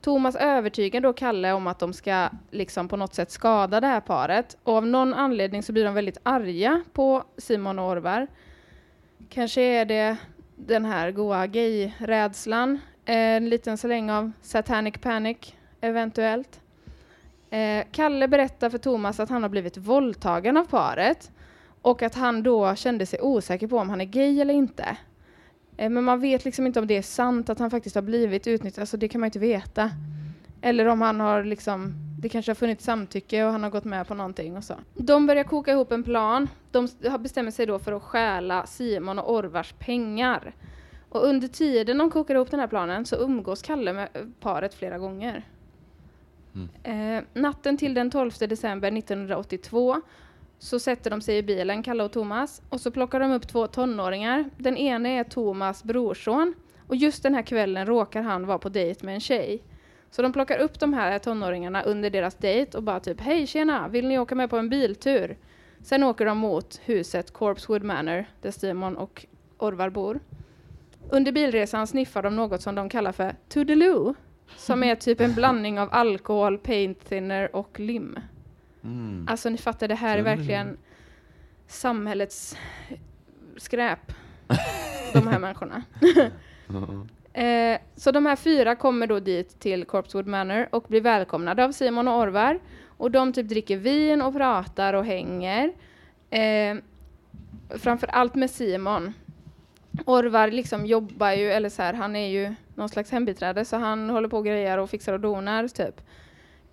Thomas 0.00 0.36
övertygar 0.36 1.00
då 1.00 1.12
Kalle 1.12 1.52
om 1.52 1.66
att 1.66 1.78
de 1.78 1.92
ska 1.92 2.28
liksom 2.50 2.88
på 2.88 2.96
något 2.96 3.14
sätt 3.14 3.30
skada 3.30 3.80
det 3.80 3.86
här 3.86 4.00
paret 4.00 4.56
och 4.62 4.74
av 4.74 4.86
någon 4.86 5.14
anledning 5.14 5.62
så 5.62 5.72
blir 5.72 5.84
de 5.84 5.94
väldigt 5.94 6.18
arga 6.22 6.82
på 6.92 7.24
Simon 7.36 7.78
och 7.78 7.90
Orvar. 7.90 8.26
Kanske 9.28 9.62
är 9.62 9.84
det 9.84 10.16
den 10.56 10.84
här 10.84 11.10
goa 11.10 11.46
gay-rädslan, 11.46 12.78
en 13.04 13.48
liten 13.48 13.78
släng 13.78 14.10
av 14.10 14.32
satanic 14.42 14.94
panic 15.00 15.54
eventuellt. 15.80 16.60
Eh, 17.50 17.86
Kalle 17.92 18.28
berättar 18.28 18.70
för 18.70 18.78
Thomas 18.78 19.20
att 19.20 19.28
han 19.28 19.42
har 19.42 19.50
blivit 19.50 19.76
våldtagen 19.76 20.56
av 20.56 20.64
paret 20.64 21.30
och 21.82 22.02
att 22.02 22.14
han 22.14 22.42
då 22.42 22.74
kände 22.74 23.06
sig 23.06 23.20
osäker 23.20 23.66
på 23.66 23.78
om 23.78 23.90
han 23.90 24.00
är 24.00 24.04
gay 24.04 24.40
eller 24.40 24.54
inte. 24.54 24.96
Eh, 25.76 25.90
men 25.90 26.04
man 26.04 26.20
vet 26.20 26.44
liksom 26.44 26.66
inte 26.66 26.80
om 26.80 26.86
det 26.86 26.96
är 26.96 27.02
sant 27.02 27.50
att 27.50 27.58
han 27.58 27.70
faktiskt 27.70 27.94
har 27.94 28.02
blivit 28.02 28.46
utnyttjad, 28.46 28.82
alltså 28.82 28.96
det 28.96 29.08
kan 29.08 29.20
man 29.20 29.26
inte 29.26 29.38
veta. 29.38 29.90
Eller 30.60 30.86
om 30.86 31.00
han 31.00 31.20
har 31.20 31.44
liksom, 31.44 31.94
det 32.20 32.28
kanske 32.28 32.50
har 32.50 32.54
funnits 32.54 32.84
samtycke 32.84 33.44
och 33.44 33.52
han 33.52 33.62
har 33.62 33.70
gått 33.70 33.84
med 33.84 34.08
på 34.08 34.14
någonting 34.14 34.56
och 34.56 34.64
så. 34.64 34.74
De 34.94 35.26
börjar 35.26 35.44
koka 35.44 35.72
ihop 35.72 35.92
en 35.92 36.02
plan. 36.02 36.48
De 36.70 36.88
bestämmer 37.18 37.50
sig 37.50 37.66
då 37.66 37.78
för 37.78 37.92
att 37.92 38.02
stjäla 38.02 38.66
Simon 38.66 39.18
och 39.18 39.34
Orvars 39.34 39.72
pengar. 39.72 40.54
Och 41.08 41.24
under 41.24 41.48
tiden 41.48 41.98
de 41.98 42.10
kokar 42.10 42.34
ihop 42.34 42.50
den 42.50 42.60
här 42.60 42.66
planen 42.66 43.04
så 43.04 43.16
umgås 43.16 43.62
Kalle 43.62 43.92
med 43.92 44.08
eh, 44.14 44.22
paret 44.40 44.74
flera 44.74 44.98
gånger. 44.98 45.44
Eh, 46.82 47.24
natten 47.34 47.76
till 47.76 47.94
den 47.94 48.10
12 48.10 48.30
december 48.40 48.92
1982 48.98 50.00
så 50.58 50.78
sätter 50.78 51.10
de 51.10 51.20
sig 51.20 51.38
i 51.38 51.42
bilen, 51.42 51.82
Kalle 51.82 52.04
och 52.04 52.12
Thomas, 52.12 52.62
och 52.68 52.80
så 52.80 52.90
plockar 52.90 53.20
de 53.20 53.32
upp 53.32 53.48
två 53.48 53.66
tonåringar. 53.66 54.50
Den 54.56 54.76
ena 54.76 55.08
är 55.08 55.24
Thomas 55.24 55.84
brorson 55.84 56.54
och 56.86 56.96
just 56.96 57.22
den 57.22 57.34
här 57.34 57.42
kvällen 57.42 57.86
råkar 57.86 58.22
han 58.22 58.46
vara 58.46 58.58
på 58.58 58.68
dejt 58.68 59.06
med 59.06 59.14
en 59.14 59.20
tjej. 59.20 59.62
Så 60.10 60.22
de 60.22 60.32
plockar 60.32 60.58
upp 60.58 60.80
de 60.80 60.94
här 60.94 61.18
tonåringarna 61.18 61.82
under 61.82 62.10
deras 62.10 62.34
dejt 62.34 62.76
och 62.76 62.82
bara 62.82 63.00
typ 63.00 63.20
hej 63.20 63.46
tjena, 63.46 63.88
vill 63.88 64.08
ni 64.08 64.18
åka 64.18 64.34
med 64.34 64.50
på 64.50 64.56
en 64.56 64.68
biltur? 64.68 65.36
Sen 65.82 66.02
åker 66.02 66.24
de 66.24 66.38
mot 66.38 66.80
huset 66.84 67.32
Corpswood 67.32 67.82
Manor 67.82 68.24
där 68.42 68.50
Simon 68.50 68.96
och 68.96 69.26
Orvar 69.58 69.90
bor. 69.90 70.20
Under 71.10 71.32
bilresan 71.32 71.86
sniffar 71.86 72.22
de 72.22 72.36
något 72.36 72.62
som 72.62 72.74
de 72.74 72.88
kallar 72.88 73.12
för 73.12 73.34
Toodaloo, 73.48 74.14
som 74.56 74.82
är 74.82 74.94
typ 74.94 75.20
en 75.20 75.34
blandning 75.34 75.80
av 75.80 75.88
alkohol, 75.92 76.58
paint 76.58 77.08
thinner 77.08 77.56
och 77.56 77.80
lim. 77.80 78.18
Mm. 78.84 79.26
Alltså 79.30 79.50
ni 79.50 79.58
fattar, 79.58 79.88
det 79.88 79.94
här 79.94 80.18
är 80.18 80.22
verkligen 80.22 80.76
samhällets 81.66 82.56
skräp. 83.56 84.12
de 85.12 85.28
här 85.28 85.38
människorna. 85.38 85.82
eh, 87.32 87.78
så 87.96 88.10
de 88.10 88.26
här 88.26 88.36
fyra 88.36 88.76
kommer 88.76 89.06
då 89.06 89.20
dit 89.20 89.60
till 89.60 89.84
Corpswood 89.84 90.26
Manor 90.26 90.68
och 90.72 90.84
blir 90.88 91.00
välkomnade 91.00 91.64
av 91.64 91.72
Simon 91.72 92.08
och 92.08 92.18
Orvar. 92.18 92.58
Och 92.86 93.10
de 93.10 93.32
typ 93.32 93.48
dricker 93.48 93.76
vin 93.76 94.22
och 94.22 94.34
pratar 94.34 94.94
och 94.94 95.04
hänger. 95.04 95.72
Eh, 96.30 96.76
framför 97.78 98.06
allt 98.06 98.34
med 98.34 98.50
Simon. 98.50 99.14
Orvar 100.06 100.48
liksom 100.50 100.86
jobbar 100.86 101.30
ju, 101.30 101.50
eller 101.52 101.68
så 101.68 101.82
här, 101.82 101.94
han 101.94 102.16
är 102.16 102.28
ju 102.28 102.54
någon 102.78 102.88
slags 102.88 103.10
hembiträde 103.10 103.64
så 103.64 103.76
han 103.76 104.10
håller 104.10 104.28
på 104.28 104.36
och 104.36 104.44
grejer 104.44 104.78
och 104.78 104.90
fixar 104.90 105.12
och 105.12 105.20
donar 105.20 105.68
typ. 105.68 106.00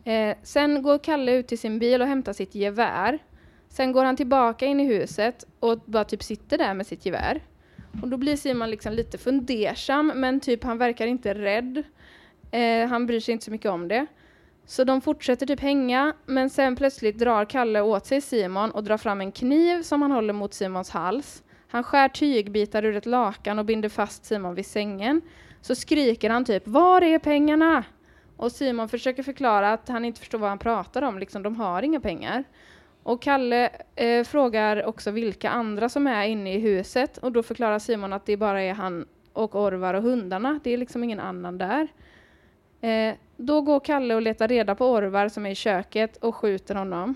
Eh, 0.04 0.38
sen 0.44 0.82
går 0.82 0.98
Kalle 0.98 1.32
ut 1.32 1.48
till 1.48 1.60
sin 1.60 1.80
bil 1.80 2.02
och 2.02 2.08
hämtar 2.08 2.34
sitt 2.34 2.56
gevär. 2.56 3.20
Sen 3.70 3.92
går 3.92 4.06
han 4.06 4.16
tillbaka 4.16 4.66
in 4.66 4.80
i 4.80 4.86
huset 4.86 5.46
och 5.60 5.80
bara 5.86 6.04
typ 6.04 6.24
sitter 6.24 6.58
där 6.58 6.74
med 6.74 6.88
sitt 6.88 7.06
gevär. 7.06 7.42
Och 8.02 8.08
då 8.08 8.18
blir 8.18 8.36
Simon 8.36 8.70
liksom 8.70 8.94
lite 8.94 9.18
fundersam 9.18 10.12
men 10.16 10.40
typ 10.40 10.64
han 10.64 10.78
verkar 10.78 11.08
inte 11.08 11.34
rädd. 11.34 11.84
Eh, 12.52 12.88
han 12.88 13.06
bryr 13.06 13.20
sig 13.20 13.32
inte 13.32 13.46
så 13.46 13.52
mycket 13.52 13.72
om 13.72 13.88
det. 13.88 14.06
Så 14.66 14.84
de 14.84 15.02
fortsätter 15.02 15.46
typ 15.46 15.60
hänga 15.60 16.14
men 16.26 16.50
sen 16.50 16.76
plötsligt 16.76 17.20
drar 17.20 17.46
Kalle 17.46 17.82
åt 17.82 18.06
sig 18.06 18.22
Simon 18.22 18.72
och 18.72 18.84
drar 18.84 18.98
fram 18.98 19.22
en 19.22 19.32
kniv 19.32 19.82
som 19.82 20.02
han 20.02 20.12
håller 20.12 20.34
mot 20.34 20.54
Simons 20.54 20.90
hals. 20.90 21.44
Han 21.68 21.84
skär 21.84 22.10
tygbitar 22.10 22.86
ur 22.86 22.96
ett 22.96 23.06
lakan 23.06 23.60
och 23.60 23.66
binder 23.66 23.90
fast 23.90 24.26
Simon 24.26 24.56
vid 24.56 24.66
sängen. 24.66 25.22
Så 25.66 25.76
skriker 25.76 26.30
han 26.30 26.46
typ 26.46 26.68
”Var 26.68 27.02
är 27.02 27.20
pengarna?” 27.20 27.84
Och 28.38 28.52
Simon 28.52 28.90
försöker 28.90 29.24
förklara 29.24 29.74
att 29.74 29.90
han 29.90 30.06
inte 30.06 30.20
förstår 30.20 30.40
vad 30.40 30.50
han 30.50 30.60
pratar 30.60 31.02
om, 31.02 31.20
liksom 31.20 31.44
de 31.44 31.56
har 31.56 31.82
inga 31.82 32.00
pengar. 32.00 32.44
Och 33.04 33.22
Kalle 33.22 33.70
eh, 33.96 34.24
frågar 34.24 34.86
också 34.86 35.12
vilka 35.12 35.50
andra 35.50 35.90
som 35.90 36.08
är 36.08 36.28
inne 36.28 36.54
i 36.54 36.60
huset 36.60 37.18
och 37.18 37.32
då 37.32 37.44
förklarar 37.44 37.80
Simon 37.80 38.14
att 38.14 38.26
det 38.26 38.38
bara 38.38 38.62
är 38.62 38.74
han 38.74 39.06
och 39.34 39.56
Orvar 39.56 39.94
och 39.94 40.04
hundarna, 40.04 40.60
det 40.64 40.74
är 40.74 40.78
liksom 40.78 41.04
ingen 41.04 41.20
annan 41.20 41.58
där. 41.58 41.88
Eh, 42.82 43.16
då 43.38 43.62
går 43.62 43.80
Kalle 43.80 44.16
och 44.16 44.22
letar 44.22 44.48
reda 44.48 44.76
på 44.76 44.92
Orvar 44.92 45.30
som 45.30 45.46
är 45.46 45.50
i 45.50 45.56
köket 45.56 46.18
och 46.18 46.36
skjuter 46.36 46.76
honom. 46.76 47.16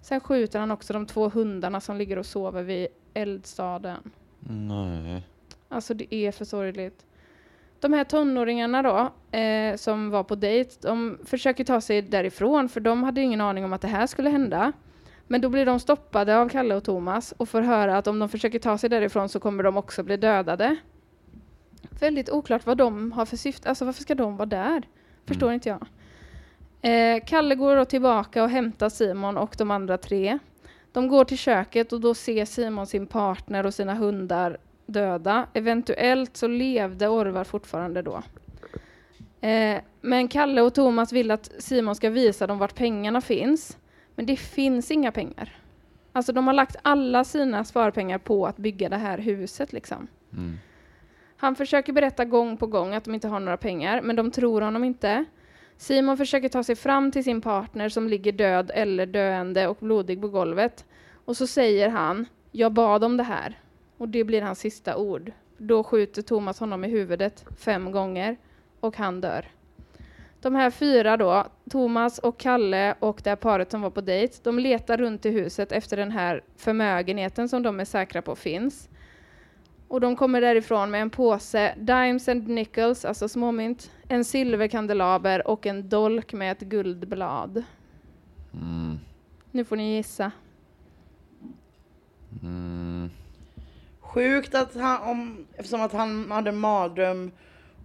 Sen 0.00 0.20
skjuter 0.20 0.58
han 0.58 0.70
också 0.70 0.92
de 0.92 1.06
två 1.06 1.28
hundarna 1.28 1.80
som 1.80 1.96
ligger 1.96 2.18
och 2.18 2.26
sover 2.26 2.62
vid 2.62 2.88
eldstaden. 3.14 4.10
Nej. 4.48 5.22
Alltså 5.68 5.94
det 5.94 6.14
är 6.14 6.32
för 6.32 6.44
sorgligt. 6.44 7.04
De 7.84 7.92
här 7.92 8.04
tonåringarna 8.04 8.82
då, 8.82 9.12
eh, 9.38 9.76
som 9.76 10.10
var 10.10 10.22
på 10.24 10.34
dejt, 10.34 10.74
de 10.80 11.18
försöker 11.24 11.64
ta 11.64 11.80
sig 11.80 12.02
därifrån 12.02 12.68
för 12.68 12.80
de 12.80 13.02
hade 13.02 13.20
ingen 13.20 13.40
aning 13.40 13.64
om 13.64 13.72
att 13.72 13.80
det 13.80 13.88
här 13.88 14.06
skulle 14.06 14.30
hända. 14.30 14.72
Men 15.26 15.40
då 15.40 15.48
blir 15.48 15.66
de 15.66 15.80
stoppade 15.80 16.38
av 16.38 16.48
Kalle 16.48 16.74
och 16.74 16.84
Thomas 16.84 17.34
och 17.36 17.48
får 17.48 17.60
höra 17.60 17.98
att 17.98 18.06
om 18.06 18.18
de 18.18 18.28
försöker 18.28 18.58
ta 18.58 18.78
sig 18.78 18.90
därifrån 18.90 19.28
så 19.28 19.40
kommer 19.40 19.62
de 19.62 19.76
också 19.76 20.02
bli 20.02 20.16
dödade. 20.16 20.76
Väldigt 22.00 22.30
oklart 22.30 22.66
vad 22.66 22.76
de 22.76 23.12
har 23.12 23.26
för 23.26 23.36
syfte, 23.36 23.68
alltså 23.68 23.84
varför 23.84 24.02
ska 24.02 24.14
de 24.14 24.36
vara 24.36 24.46
där? 24.46 24.82
Förstår 25.26 25.52
inte 25.52 25.68
jag. 25.68 25.86
Eh, 26.90 27.24
Kalle 27.26 27.54
går 27.54 27.76
då 27.76 27.84
tillbaka 27.84 28.42
och 28.42 28.50
hämtar 28.50 28.88
Simon 28.88 29.36
och 29.36 29.54
de 29.58 29.70
andra 29.70 29.98
tre. 29.98 30.38
De 30.92 31.08
går 31.08 31.24
till 31.24 31.38
köket 31.38 31.92
och 31.92 32.00
då 32.00 32.14
ser 32.14 32.44
Simon 32.44 32.86
sin 32.86 33.06
partner 33.06 33.66
och 33.66 33.74
sina 33.74 33.94
hundar 33.94 34.58
döda. 34.86 35.46
Eventuellt 35.52 36.36
så 36.36 36.48
levde 36.48 37.08
Orvar 37.08 37.44
fortfarande 37.44 38.02
då. 38.02 38.22
Eh, 39.40 39.80
men 40.00 40.28
Kalle 40.28 40.62
och 40.62 40.74
Thomas 40.74 41.12
vill 41.12 41.30
att 41.30 41.52
Simon 41.58 41.94
ska 41.94 42.10
visa 42.10 42.46
dem 42.46 42.58
vart 42.58 42.74
pengarna 42.74 43.20
finns. 43.20 43.78
Men 44.14 44.26
det 44.26 44.36
finns 44.36 44.90
inga 44.90 45.12
pengar. 45.12 45.52
Alltså 46.12 46.32
de 46.32 46.46
har 46.46 46.54
lagt 46.54 46.76
alla 46.82 47.24
sina 47.24 47.64
sparpengar 47.64 48.18
på 48.18 48.46
att 48.46 48.56
bygga 48.56 48.88
det 48.88 48.96
här 48.96 49.18
huset 49.18 49.72
liksom. 49.72 50.06
Mm. 50.32 50.58
Han 51.36 51.56
försöker 51.56 51.92
berätta 51.92 52.24
gång 52.24 52.56
på 52.56 52.66
gång 52.66 52.94
att 52.94 53.04
de 53.04 53.14
inte 53.14 53.28
har 53.28 53.40
några 53.40 53.56
pengar, 53.56 54.00
men 54.02 54.16
de 54.16 54.30
tror 54.30 54.60
honom 54.60 54.84
inte. 54.84 55.24
Simon 55.76 56.16
försöker 56.16 56.48
ta 56.48 56.62
sig 56.62 56.76
fram 56.76 57.12
till 57.12 57.24
sin 57.24 57.40
partner 57.40 57.88
som 57.88 58.08
ligger 58.08 58.32
död 58.32 58.70
eller 58.74 59.06
döende 59.06 59.68
och 59.68 59.76
blodig 59.80 60.20
på 60.20 60.28
golvet. 60.28 60.84
Och 61.24 61.36
så 61.36 61.46
säger 61.46 61.88
han, 61.88 62.26
jag 62.52 62.72
bad 62.72 63.04
om 63.04 63.16
det 63.16 63.22
här. 63.22 63.58
Och 63.98 64.08
det 64.08 64.24
blir 64.24 64.42
hans 64.42 64.58
sista 64.58 64.96
ord. 64.96 65.32
Då 65.58 65.84
skjuter 65.84 66.22
Thomas 66.22 66.60
honom 66.60 66.84
i 66.84 66.88
huvudet 66.88 67.44
fem 67.56 67.92
gånger 67.92 68.36
och 68.80 68.96
han 68.96 69.20
dör. 69.20 69.46
De 70.40 70.54
här 70.54 70.70
fyra 70.70 71.16
då 71.16 71.46
Thomas 71.70 72.18
och 72.18 72.38
Kalle 72.38 72.94
och 72.98 73.20
det 73.24 73.30
här 73.30 73.36
paret 73.36 73.70
som 73.70 73.82
var 73.82 73.90
på 73.90 74.00
dejt, 74.00 74.34
de 74.42 74.58
letar 74.58 74.96
runt 74.96 75.26
i 75.26 75.30
huset 75.30 75.72
efter 75.72 75.96
den 75.96 76.10
här 76.10 76.42
förmögenheten 76.56 77.48
som 77.48 77.62
de 77.62 77.80
är 77.80 77.84
säkra 77.84 78.22
på 78.22 78.36
finns. 78.36 78.88
Och 79.88 80.00
de 80.00 80.16
kommer 80.16 80.40
därifrån 80.40 80.90
med 80.90 81.02
en 81.02 81.10
påse 81.10 81.74
dimes 81.78 82.28
and 82.28 82.48
nickels, 82.48 83.04
alltså 83.04 83.28
småmynt, 83.28 83.90
en 84.08 84.24
silverkandelaber 84.24 85.48
och 85.48 85.66
en 85.66 85.88
dolk 85.88 86.32
med 86.32 86.52
ett 86.52 86.60
guldblad. 86.60 87.62
Mm. 88.52 88.98
Nu 89.50 89.64
får 89.64 89.76
ni 89.76 89.96
gissa. 89.96 90.32
Mm. 92.42 93.10
Sjukt 94.14 94.54
att 94.54 94.74
han, 94.74 95.02
om, 95.10 95.46
eftersom 95.56 95.80
att 95.82 95.92
han 95.92 96.30
hade 96.30 96.50
en 96.50 96.56
mardröm 96.56 97.30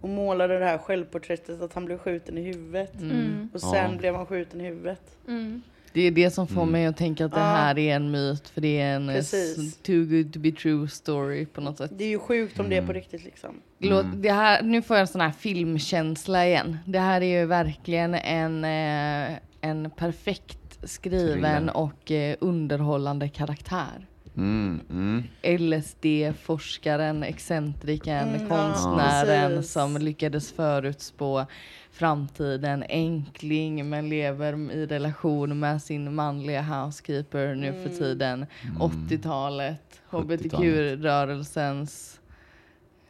och 0.00 0.08
målade 0.08 0.58
det 0.58 0.64
här 0.64 0.78
självporträttet, 0.78 1.62
att 1.62 1.74
han 1.74 1.84
blev 1.84 1.98
skjuten 1.98 2.38
i 2.38 2.42
huvudet. 2.42 3.00
Mm. 3.00 3.48
Och 3.54 3.60
sen 3.60 3.92
Ja. 3.92 3.98
blev 3.98 4.14
han 4.14 4.26
skjuten 4.26 4.60
i 4.60 4.64
huvudet. 4.64 5.16
Mm. 5.28 5.62
Det 5.92 6.00
är 6.02 6.10
det 6.10 6.30
som 6.30 6.46
får 6.46 6.62
Mm. 6.62 6.72
mig 6.72 6.86
att 6.86 6.96
tänka 6.96 7.24
att 7.24 7.32
det 7.32 7.38
Ja. 7.40 7.44
här 7.46 7.78
är 7.78 7.96
en 7.96 8.10
myt, 8.10 8.48
för 8.48 8.60
det 8.60 8.80
är 8.80 8.96
en 8.96 9.08
eh, 9.08 9.14
Precis. 9.14 9.76
too 9.76 10.04
good 10.04 10.32
to 10.32 10.38
be 10.38 10.52
true 10.52 10.88
story 10.88 11.46
på 11.46 11.60
något 11.60 11.78
sätt. 11.78 11.90
Det 11.94 12.04
är 12.04 12.08
ju 12.08 12.18
sjukt 12.18 12.60
om 12.60 12.68
det 12.68 12.74
är 12.74 12.78
Mm. 12.78 12.86
på 12.86 12.92
riktigt 12.92 13.24
liksom. 13.24 13.50
Låt, 13.78 14.04
Mm. 14.04 14.22
det 14.22 14.32
här, 14.32 14.62
nu 14.62 14.82
får 14.82 14.96
jag 14.96 15.00
en 15.00 15.06
sån 15.06 15.20
här 15.20 15.30
filmkänsla 15.32 16.46
igen. 16.46 16.76
Det 16.86 16.98
här 16.98 17.20
är 17.20 17.40
ju 17.40 17.46
verkligen 17.46 18.14
en, 18.14 18.64
eh, 18.64 19.38
en 19.60 19.90
perfekt 19.90 20.58
skriven 20.84 21.68
och 21.68 22.10
eh, 22.10 22.36
underhållande 22.40 23.28
karaktär. 23.28 24.06
Mm. 24.36 24.80
Mm. 24.90 25.22
LSD-forskaren, 25.42 27.22
excentrikern, 27.22 28.28
Mm, 28.28 28.42
ja, 28.42 28.48
konstnären 28.48 29.50
precis. 29.56 29.72
som 29.72 29.96
lyckades 29.96 30.52
förutspå 30.52 31.46
framtiden. 31.92 32.84
Enkling 32.88 33.88
men 33.88 34.08
lever 34.08 34.70
i 34.72 34.86
relation 34.86 35.58
med 35.60 35.82
sin 35.82 36.14
manliga 36.14 36.62
housekeeper 36.62 37.54
nu 37.54 37.72
för 37.72 37.86
Mm. 37.86 37.98
tiden. 37.98 38.46
Mm. 38.64 38.80
80-talet, 38.82 40.00
70-talet. 40.10 40.40
hbtq-rörelsens 40.40 42.20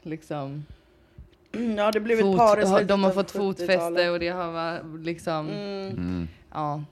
liksom 0.03 0.65
Ja, 1.77 1.91
det 1.93 2.00
blev 2.00 2.19
ett 2.19 2.37
par 2.37 2.85
de 2.85 3.05
har 3.05 3.11
fått 3.11 3.27
70-talet. 3.33 3.59
fotfäste 3.59 4.11
och 4.11 4.19
det 4.21 4.29
har 4.29 4.53
varit 4.53 5.05
liksom 5.05 5.49
Mm. 5.49 5.89
Mm. 5.89 6.29
Ja. 6.53 6.85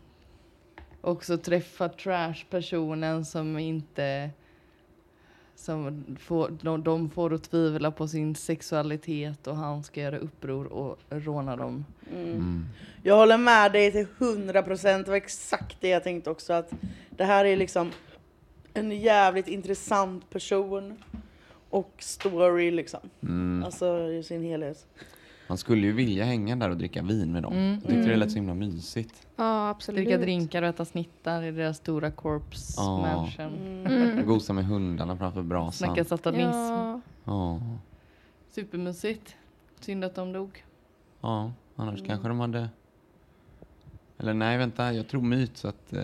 Också 1.01 1.39
träffa 1.39 1.89
trash-personen 1.89 3.25
som 3.25 3.59
inte... 3.59 4.31
Som 5.55 6.05
får, 6.21 6.59
de, 6.63 6.83
de 6.83 7.11
får 7.11 7.35
att 7.35 7.51
tvivla 7.51 7.91
på 7.91 8.09
sin 8.09 8.35
sexualitet 8.35 9.47
och 9.47 9.57
han 9.57 9.85
ska 9.85 10.01
göra 10.01 10.19
uppror 10.19 10.67
och 10.67 10.99
råna 11.09 11.57
dem. 11.57 11.85
Mm. 12.13 12.31
Mm. 12.31 12.65
Jag 13.03 13.17
håller 13.17 13.39
med 13.39 13.73
dig 13.73 13.93
till 13.93 14.07
100 14.19 14.63
procent. 14.63 15.07
Det 15.07 15.11
var 15.11 15.17
exakt 15.17 15.77
det 15.81 15.89
jag 15.89 16.05
tänkte 16.05 16.31
också. 16.31 16.53
Att 16.53 16.71
det 17.11 17.25
här 17.25 17.45
är 17.45 17.57
liksom 17.57 17.91
en 18.75 19.01
jävligt 19.01 19.49
intressant 19.49 20.31
person. 20.31 21.03
Och 21.71 21.95
story 21.99 22.71
liksom. 22.71 23.01
Mm. 23.23 23.65
Alltså 23.65 24.11
i 24.11 24.23
sin 24.23 24.43
helhet. 24.43 24.87
Man 25.49 25.59
skulle 25.59 25.87
ju 25.87 25.93
vilja 25.93 26.25
hänga 26.25 26.57
där 26.57 26.71
och 26.71 26.77
dricka 26.77 27.03
vin 27.03 27.33
med 27.33 27.43
dem. 27.43 27.53
Mm. 27.53 27.73
Jag 27.73 27.83
tyckte 27.83 28.09
det 28.11 28.17
lät 28.17 28.31
så 28.31 28.37
himla 28.37 28.55
mysigt. 28.55 29.27
Ja, 29.37 29.69
absolut. 29.69 30.05
Dricka 30.05 30.19
drinkar 30.19 30.63
och 30.63 30.69
äta 30.69 30.85
snittar 30.85 31.43
i 31.43 31.51
deras 31.51 31.77
stora 31.77 32.11
corpse 32.11 32.75
Ja. 32.77 33.01
mansion. 33.01 33.87
Mm. 33.87 34.27
Gosa 34.27 34.53
med 34.53 34.67
hundarna 34.67 35.17
framför 35.17 35.43
brasan. 35.43 35.73
Snacka 35.73 36.05
satanism. 36.05 36.59
Ja. 36.59 37.01
Ja. 37.25 37.61
Supermysigt. 38.51 39.37
Synd 39.81 40.05
att 40.05 40.15
de 40.15 40.33
dog. 40.33 40.65
ja, 41.21 41.53
annars 41.77 42.07
kanske 42.07 42.29
de 42.29 42.41
hade... 42.41 42.69
Eller 44.19 44.35
nej, 44.35 44.59
vänta, 44.59 44.93
jag 44.93 45.09
tror 45.09 45.23
myt 45.23 45.57
så 45.57 45.69
att 45.69 45.93
eh, 45.93 46.03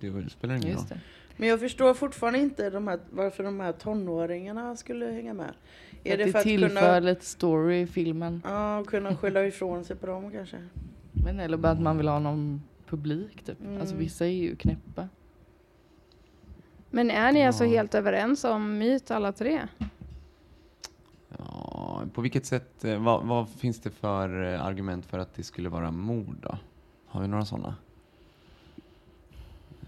det 0.00 0.30
spelar 0.30 0.54
ingen 0.54 0.66
roll. 0.68 0.72
Just 0.72 0.88
det. 0.88 1.00
Men 1.36 1.48
jag 1.48 1.60
förstår 1.60 1.94
fortfarande 1.94 2.38
inte 2.38 2.70
de 2.70 2.88
här, 2.88 2.98
varför 3.10 3.44
de 3.44 3.60
här 3.60 3.72
tonåringarna 3.72 4.76
skulle 4.76 5.06
hänga 5.06 5.34
med. 5.34 5.54
Är 6.04 6.18
det 6.18 6.32
för 6.32 6.38
att 6.38 6.44
tillför 6.44 6.68
kunna, 6.68 6.98
lite 7.00 7.24
story 7.24 7.80
i 7.80 7.86
filmen. 7.86 8.42
ja, 8.44 8.84
kunna 8.86 9.16
skylla 9.16 9.46
ifrån 9.46 9.84
sig 9.84 9.96
på 9.96 10.06
dem 10.06 10.30
kanske? 10.32 10.56
Men 11.12 11.40
eller 11.40 11.56
bara 11.56 11.72
att 11.72 11.80
man 11.80 11.96
vill 11.96 12.08
ha 12.08 12.18
någon 12.18 12.62
publik 12.86 13.44
typ. 13.44 13.60
Mm. 13.60 13.80
Alltså 13.80 13.96
vissa 13.96 14.26
är 14.26 14.30
ju 14.30 14.56
knäppa. 14.56 15.08
Men 16.90 17.10
är 17.10 17.32
ni 17.32 17.46
alltså 17.46 17.64
Ja. 17.64 17.70
helt 17.70 17.94
överens 17.94 18.44
om 18.44 18.78
myt 18.78 19.10
alla 19.10 19.32
tre? 19.32 19.60
Ja, 21.38 22.02
på 22.14 22.20
vilket 22.20 22.46
sätt, 22.46 22.84
eh, 22.84 23.02
vad, 23.02 23.26
vad 23.26 23.48
finns 23.48 23.80
det 23.80 23.90
för 23.90 24.52
eh, 24.54 24.64
argument 24.64 25.06
för 25.06 25.18
att 25.18 25.34
det 25.34 25.42
skulle 25.42 25.68
vara 25.68 25.90
mord 25.90 26.36
då? 26.42 26.58
Har 27.06 27.20
vi 27.20 27.28
några 27.28 27.44
sådana? 27.44 27.74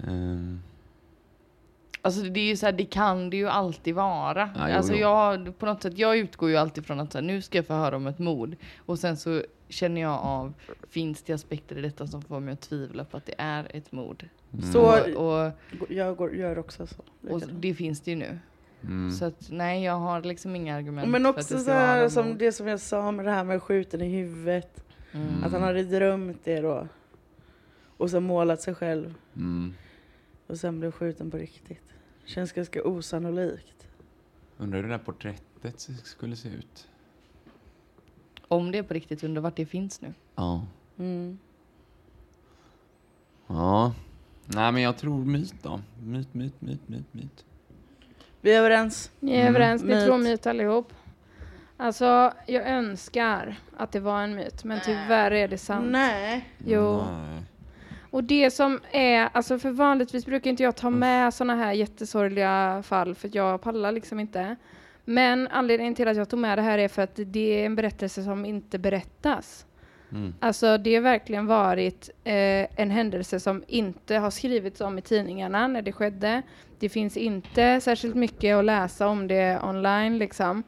Ehm, 0.09 0.61
Alltså 2.07 2.23
det 2.23 2.41
är 2.41 2.45
ju 2.45 2.57
så 2.57 2.67
här, 2.67 2.73
det 2.73 2.85
kan 2.85 3.31
det 3.31 3.37
ju 3.37 3.49
alltid 3.49 3.95
vara. 3.95 4.51
Ja, 4.57 4.69
jo, 4.71 4.77
alltså 4.77 4.93
jo. 4.93 4.99
jag, 4.99 5.59
på 5.59 5.67
något 5.67 5.83
sätt, 5.83 5.99
jag 5.99 6.17
utgår 6.19 6.51
ju 6.51 6.57
alltid 6.57 6.87
från 6.87 7.01
att 7.01 7.13
så 7.13 7.19
här, 7.19 7.23
nu 7.27 7.43
ska 7.43 7.59
jag 7.59 7.67
få 7.67 7.75
höra 7.75 7.97
om 7.97 8.07
ett 8.07 8.19
mord. 8.19 8.57
Och 8.79 8.99
sen 8.99 9.17
så 9.17 9.43
känner 9.69 10.01
jag 10.01 10.13
av, 10.23 10.53
finns 10.91 11.23
det 11.23 11.33
aspekter 11.33 11.79
i 11.79 11.81
detta 11.81 12.07
som 12.07 12.23
får 12.23 12.41
mig 12.41 12.53
att 12.53 12.61
tvivla 12.61 13.05
på 13.05 13.17
att 13.17 13.27
det 13.27 13.35
är 13.39 13.77
ett 13.77 13.93
mord? 13.93 14.25
mm, 14.53 14.73
Så- 14.73 15.15
Och, 15.17 15.47
och, 15.47 15.53
Jag 15.89 16.17
går, 16.17 16.35
gör 16.35 16.59
också 16.59 16.87
så. 16.87 16.97
och 17.31 17.43
det 17.53 17.75
finns 17.75 18.01
det 18.01 18.11
ju 18.11 18.17
nu. 18.17 18.39
mm, 18.83 19.11
Så 19.11 19.25
att 19.25 19.47
nej, 19.51 19.85
jag 19.85 19.95
har 19.99 20.23
liksom 20.23 20.57
inga 20.57 20.77
argument 20.77 21.09
Men 21.11 21.23
för 21.23 21.31
att 21.31 21.37
också 21.37 21.55
det 21.55 21.59
så 21.59 21.65
ska 21.65 21.75
vara 21.75 21.87
här, 21.87 22.09
som 22.09 22.39
det 22.39 22.53
som 22.53 22.69
jag 22.69 22.81
sa 22.81 23.11
med 23.11 23.25
det 23.25 23.31
här 23.33 23.45
med 23.45 23.63
skjuten 23.63 24.03
i 24.03 24.09
huvudet. 24.09 24.85
Mm. 25.13 25.45
Att 25.45 25.53
han 25.53 25.63
hade 25.63 25.83
drömt 25.83 26.41
det 26.45 26.61
då. 26.61 26.89
Och 27.97 28.11
så 28.11 28.21
målat 28.21 28.61
sig 28.63 28.75
själv. 28.75 29.15
mm. 29.37 29.75
Och 30.49 30.57
sen 30.59 30.81
blev 30.81 30.91
skjuten 30.93 31.31
på 31.31 31.37
riktigt. 31.37 31.83
Känns 32.27 32.53
ganska 32.53 32.85
osannolikt. 32.85 33.87
Undrar 34.59 34.77
hur 34.77 34.83
det 34.89 34.95
där 34.95 35.05
porträttet 35.05 35.81
skulle 36.05 36.37
se 36.37 36.49
ut? 36.49 36.89
Om 38.49 38.71
det 38.73 38.79
är 38.79 38.83
på 38.83 38.95
riktigt, 38.95 39.25
undrar 39.25 39.43
vart 39.43 39.57
det 39.57 39.67
finns 39.67 40.01
nu. 40.01 40.15
Ja. 40.35 40.67
Mm. 40.99 41.39
Ja. 43.47 43.95
Nej, 44.47 44.73
men 44.73 44.83
jag 44.83 44.97
tror 44.99 45.25
myt 45.25 45.55
då. 45.63 45.81
Myt, 46.03 46.35
myt, 46.35 46.61
myt, 46.61 46.89
myt, 46.89 47.07
myt. 47.15 47.45
Vi 48.41 48.53
är 48.55 48.59
överens. 48.59 49.11
Ni 49.21 49.33
är 49.33 49.41
Mm. 49.41 49.49
överens, 49.55 49.83
ni 49.83 49.95
Myt. 49.95 50.05
tror 50.05 50.19
myt 50.19 50.47
allihop. 50.47 50.93
Alltså, 51.77 52.33
jag 52.47 52.67
önskar 52.69 53.57
att 53.77 53.93
det 53.93 54.01
var 54.01 54.23
en 54.23 54.35
myt, 54.35 54.65
men 54.65 54.81
tyvärr 54.85 55.31
är 55.31 55.49
det 55.49 55.59
sant. 55.59 55.87
Nej. 55.91 56.49
Jo. 56.67 57.03
Nej. 57.11 57.43
Och 58.17 58.25
det 58.25 58.51
som 58.51 58.81
är, 58.91 59.29
alltså 59.33 59.59
för 59.59 59.71
vanligtvis 59.71 60.27
brukar 60.27 60.51
inte 60.51 60.63
jag 60.63 60.77
ta 60.77 60.91
med 60.91 61.35
såna 61.35 61.55
här 61.55 61.73
jättesorgliga 61.73 62.83
fall 62.87 63.15
för 63.15 63.31
jag 63.33 63.61
pallar 63.61 63.93
liksom 63.93 64.21
inte. 64.21 64.57
Men 65.05 65.49
anledningen 65.49 65.95
till 65.95 66.09
att 66.09 66.17
jag 66.17 66.29
tog 66.29 66.39
med 66.39 66.59
det 66.59 66.63
här 66.63 66.79
är 66.79 66.89
för 66.89 67.03
att 67.03 67.21
det 67.27 67.63
är 67.63 67.67
en 67.67 67.77
berättelse 67.77 68.23
som 68.23 68.45
inte 68.45 68.79
berättas. 68.79 69.67
Mm. 70.13 70.35
Alltså 70.41 70.79
det 70.79 70.95
har 70.95 71.03
verkligen 71.03 71.47
varit 71.47 72.11
eh, 72.25 72.81
en 72.81 72.91
händelse 72.91 73.41
som 73.41 73.65
inte 73.67 74.17
har 74.17 74.31
skrivits 74.31 74.81
om 74.81 74.99
i 74.99 75.03
tidningarna 75.03 75.67
när 75.67 75.83
det 75.83 75.93
skedde. 75.93 76.43
Det 76.79 76.89
finns 76.89 77.17
inte 77.17 77.81
särskilt 77.81 78.15
mycket 78.15 78.57
att 78.57 78.65
läsa 78.65 79.09
om 79.09 79.29
det 79.29 79.61
online 79.63 80.19
liksom. 80.19 80.63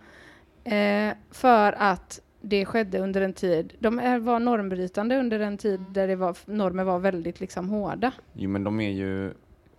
Eh, 0.65 1.15
för 1.31 1.73
att 1.73 2.21
det 2.49 2.65
skedde 2.65 2.99
under 2.99 3.21
en 3.21 3.33
tid, 3.33 3.73
de 3.79 3.99
är, 3.99 4.19
var 4.19 4.41
normbrytande 4.41 5.19
under 5.19 5.41
en 5.41 5.59
tid 5.59 5.81
där 5.91 6.09
det 6.09 6.17
var, 6.17 6.37
normer 6.47 6.85
var 6.85 6.99
väldigt 6.99 7.41
liksom 7.41 7.69
hårda. 7.69 8.13
Jo, 8.33 8.51
men 8.51 8.65
de 8.65 8.81
är 8.81 8.91
ju... 8.91 9.27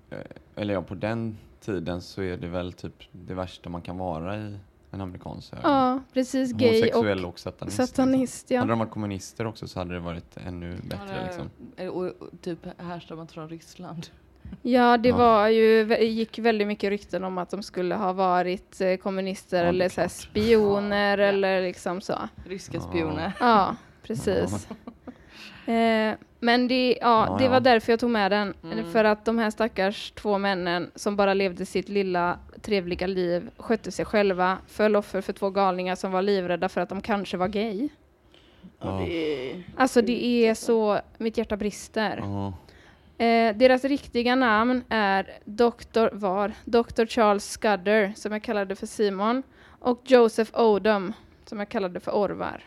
eh, 0.10 0.18
Eller 0.56 0.74
ja, 0.74 0.82
på 0.82 0.96
den 0.96 1.38
tiden 1.62 2.02
så 2.02 2.22
är 2.22 2.38
det 2.38 2.48
väl 2.48 2.74
typ 2.74 2.94
det 3.12 3.34
värsta 3.34 3.70
man 3.70 3.82
kan 3.82 3.98
vara 3.98 4.38
i 4.38 4.58
en 4.92 5.02
amerikansk 5.02 5.54
ögon. 5.54 5.72
Ja, 5.72 6.00
precis. 6.14 6.52
Gay 6.54 6.68
Homosexuell 6.70 7.26
och 7.26 7.30
och, 7.32 7.40
satanist. 7.40 7.78
satanist. 7.78 8.50
Liksom. 8.50 8.58
Hade 8.58 8.68
Ja. 8.70 8.74
de 8.74 8.80
varit 8.80 8.92
kommunister 8.92 9.48
också 9.48 9.68
så 9.68 9.80
hade 9.80 9.94
det 9.94 10.00
varit 10.00 10.38
ännu 10.38 10.76
bättre. 10.90 11.26
Liksom. 11.26 11.50
Och, 11.90 11.98
och, 12.04 12.22
och 12.22 12.30
typ 12.42 12.60
härstammat 12.78 13.32
från 13.32 13.50
Ryssland. 13.50 14.08
Ja, 14.62 14.98
det 14.98 15.10
Ja. 15.10 15.18
var 15.18 15.48
ju, 15.48 15.98
gick 16.00 16.40
väldigt 16.40 16.68
mycket 16.68 16.90
rykten 16.90 17.24
om 17.24 17.38
att 17.38 17.50
de 17.50 17.64
skulle 17.64 17.96
ha 17.96 18.14
varit 18.14 18.82
eh, 18.82 18.96
kommunister 18.96 19.64
Ja, 19.64 19.70
eller 19.70 19.90
så 19.90 20.10
spioner 20.10 21.18
Ja. 21.18 21.26
eller 21.26 21.62
liksom 21.62 22.02
så. 22.02 22.14
Ryska 22.46 22.78
Ja. 22.78 22.82
spioner. 22.82 23.32
Ja, 23.40 23.76
precis. 24.04 24.68
Eh, 25.66 26.14
men 26.40 26.68
det, 26.68 26.98
ja, 27.02 27.36
det 27.40 27.46
ja. 27.46 27.52
var 27.52 27.60
därför 27.60 27.92
jag 27.92 28.00
tog 28.00 28.10
med 28.10 28.32
den. 28.32 28.54
Mm. 28.64 28.92
För 28.92 29.04
att 29.04 29.26
de 29.26 29.40
här 29.40 29.50
stackars 29.50 30.12
två 30.12 30.38
männen 30.38 30.92
som 30.96 31.16
bara 31.16 31.34
levde 31.34 31.66
sitt 31.66 31.90
lilla 31.90 32.40
trevliga 32.62 33.08
liv, 33.08 33.50
skötte 33.58 33.92
sig 33.92 34.06
själva, 34.06 34.58
föll 34.68 34.96
offer 34.96 35.22
för 35.22 35.34
två 35.34 35.50
galningar 35.50 35.96
som 35.96 36.12
var 36.12 36.22
livrädda 36.22 36.70
för 36.70 36.82
att 36.82 36.90
de 36.90 37.02
kanske 37.02 37.38
var 37.38 37.48
gay. 37.48 37.90
Ja, 38.82 39.04
det 39.08 39.12
är... 39.52 39.64
Alltså 39.78 40.02
det 40.02 40.24
är 40.48 40.54
så, 40.54 41.00
mitt 41.18 41.38
hjärta 41.38 41.58
brister. 41.58 42.24
Eh, 43.20 43.56
deras 43.56 43.84
riktiga 43.84 44.36
namn 44.36 44.84
är 44.90 45.40
Dr. 45.46 46.08
var 46.16 46.54
Dr. 46.66 47.06
Charles 47.06 47.52
Scudder, 47.52 48.14
som 48.16 48.32
jag 48.32 48.44
kallade 48.44 48.76
för 48.76 48.86
Simon, 48.88 49.44
och 49.80 50.02
Joseph 50.06 50.60
Odom, 50.62 51.14
som 51.46 51.60
jag 51.60 51.70
kallade 51.70 52.00
för 52.00 52.12
Orvar. 52.12 52.64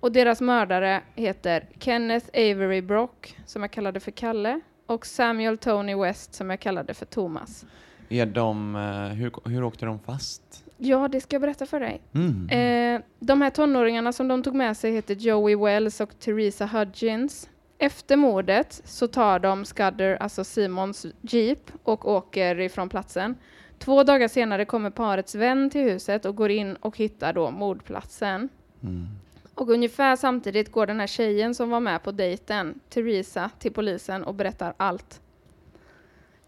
och 0.00 0.12
deras 0.12 0.40
mördare 0.40 1.00
heter 1.14 1.68
Kenneth 1.78 2.26
Avery 2.34 2.82
Brock, 2.82 3.36
som 3.46 3.62
jag 3.62 3.70
kallade 3.70 4.00
för 4.00 4.10
Kalle, 4.10 4.60
och 4.86 5.06
Samuel 5.06 5.58
Tony 5.58 5.94
West, 5.94 6.34
som 6.34 6.50
jag 6.50 6.60
kallade 6.60 6.94
för 6.94 7.06
Thomas. 7.06 7.64
Är 8.08 8.26
de, 8.26 8.76
eh, 8.76 9.16
hur, 9.16 9.48
hur 9.48 9.64
åkte 9.64 9.86
de 9.86 9.98
fast? 9.98 10.64
Ja, 10.76 11.08
det 11.08 11.20
ska 11.20 11.34
jag 11.34 11.40
berätta 11.40 11.66
för 11.66 11.80
dig. 11.80 12.00
Mm. 12.14 12.48
Eh, 12.48 13.02
de 13.20 13.42
här 13.42 13.50
tonåringarna 13.50 14.12
som 14.12 14.28
de 14.28 14.42
tog 14.42 14.54
med 14.54 14.76
sig 14.76 14.92
heter 14.92 15.14
Joey 15.14 15.56
Wells 15.56 16.00
och 16.00 16.18
Teresa 16.18 16.66
Hudgens. 16.66 17.48
Efter 17.78 18.16
mordet 18.16 18.82
så 18.84 19.08
tar 19.08 19.38
de 19.38 19.64
Scudder, 19.64 20.16
alltså 20.16 20.44
Simons 20.44 21.06
jeep, 21.20 21.72
och 21.82 22.08
åker 22.08 22.60
ifrån 22.60 22.88
platsen. 22.88 23.34
Två 23.78 24.02
dagar 24.02 24.28
senare 24.28 24.64
kommer 24.64 24.90
parets 24.90 25.34
vän 25.34 25.70
till 25.70 25.80
huset 25.80 26.24
och 26.24 26.36
går 26.36 26.50
in 26.50 26.76
och 26.76 26.96
hittar 26.96 27.32
då 27.32 27.50
mordplatsen. 27.50 28.48
Mm. 28.82 29.06
Och 29.54 29.68
ungefär 29.68 30.16
samtidigt 30.16 30.72
går 30.72 30.86
den 30.86 31.00
här 31.00 31.06
tjejen 31.06 31.54
som 31.54 31.70
var 31.70 31.80
med 31.80 32.02
på 32.02 32.12
dejten, 32.12 32.80
Teresa, 32.88 33.50
till 33.58 33.72
polisen 33.72 34.24
och 34.24 34.34
berättar 34.34 34.74
allt. 34.76 35.20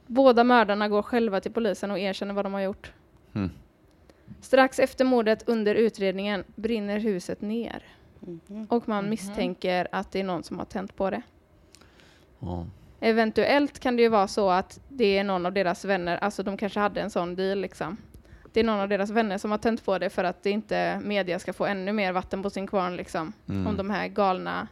Båda 0.07 0.45
mördarna 0.45 0.88
går 0.88 1.03
själva 1.03 1.40
till 1.40 1.53
polisen 1.53 1.90
och 1.90 1.99
erkänner 1.99 2.35
vad 2.35 2.45
de 2.45 2.55
har 2.55 2.61
gjort. 2.61 2.93
Mm. 3.35 3.51
Strax 4.40 4.79
efter 4.79 5.05
mordet 5.05 5.49
under 5.49 5.75
utredningen 5.75 6.45
brinner 6.55 6.99
huset 6.99 7.40
ner 7.40 7.85
Mhm. 8.20 8.66
och 8.70 8.88
man 8.88 9.09
misstänker 9.09 9.88
att 9.92 10.12
det 10.12 10.20
är 10.20 10.24
någon 10.24 10.42
som 10.42 10.59
har 10.59 10.66
tänt 10.66 10.96
på 10.96 11.11
det. 11.11 11.22
Ja. 12.38 12.66
Eventuellt 13.00 13.78
kan 13.78 13.96
det 13.96 14.02
ju 14.02 14.09
vara 14.09 14.28
så 14.28 14.50
att 14.50 14.80
det 14.88 15.18
är 15.18 15.24
någon 15.24 15.46
av 15.46 15.52
deras 15.52 15.85
vänner, 15.85 16.16
alltså 16.16 16.42
de 16.42 16.56
kanske 16.56 16.80
hade 16.80 17.00
en 17.00 17.11
sån 17.11 17.37
deal 17.37 17.61
liksom. 17.61 17.96
Det 18.52 18.61
är 18.61 18.64
någon 18.64 18.80
av 18.80 18.88
deras 18.88 19.11
vänner 19.11 19.38
som 19.38 19.50
har 19.50 19.59
tänt 19.59 19.85
på 19.85 19.98
det 19.98 20.11
för 20.11 20.24
att 20.24 20.42
det 20.42 20.50
inte 20.50 21.00
media 21.04 21.38
ska 21.38 21.52
få 21.52 21.66
ännu 21.66 21.92
mer 21.92 22.12
vatten 22.12 22.42
på 22.42 22.50
sin 22.50 22.66
kvarn 22.66 22.96
liksom. 22.96 23.33
Mm. 23.48 23.66
Om 23.66 23.76
de 23.76 23.90
här 23.90 24.09
galna 24.09 24.68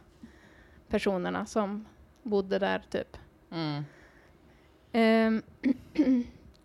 personerna 0.87 1.45
som 1.45 1.85
bodde 2.23 2.59
där 2.59 2.81
typ. 2.89 3.17
Mm. 3.51 3.83
Ehm, 4.91 5.41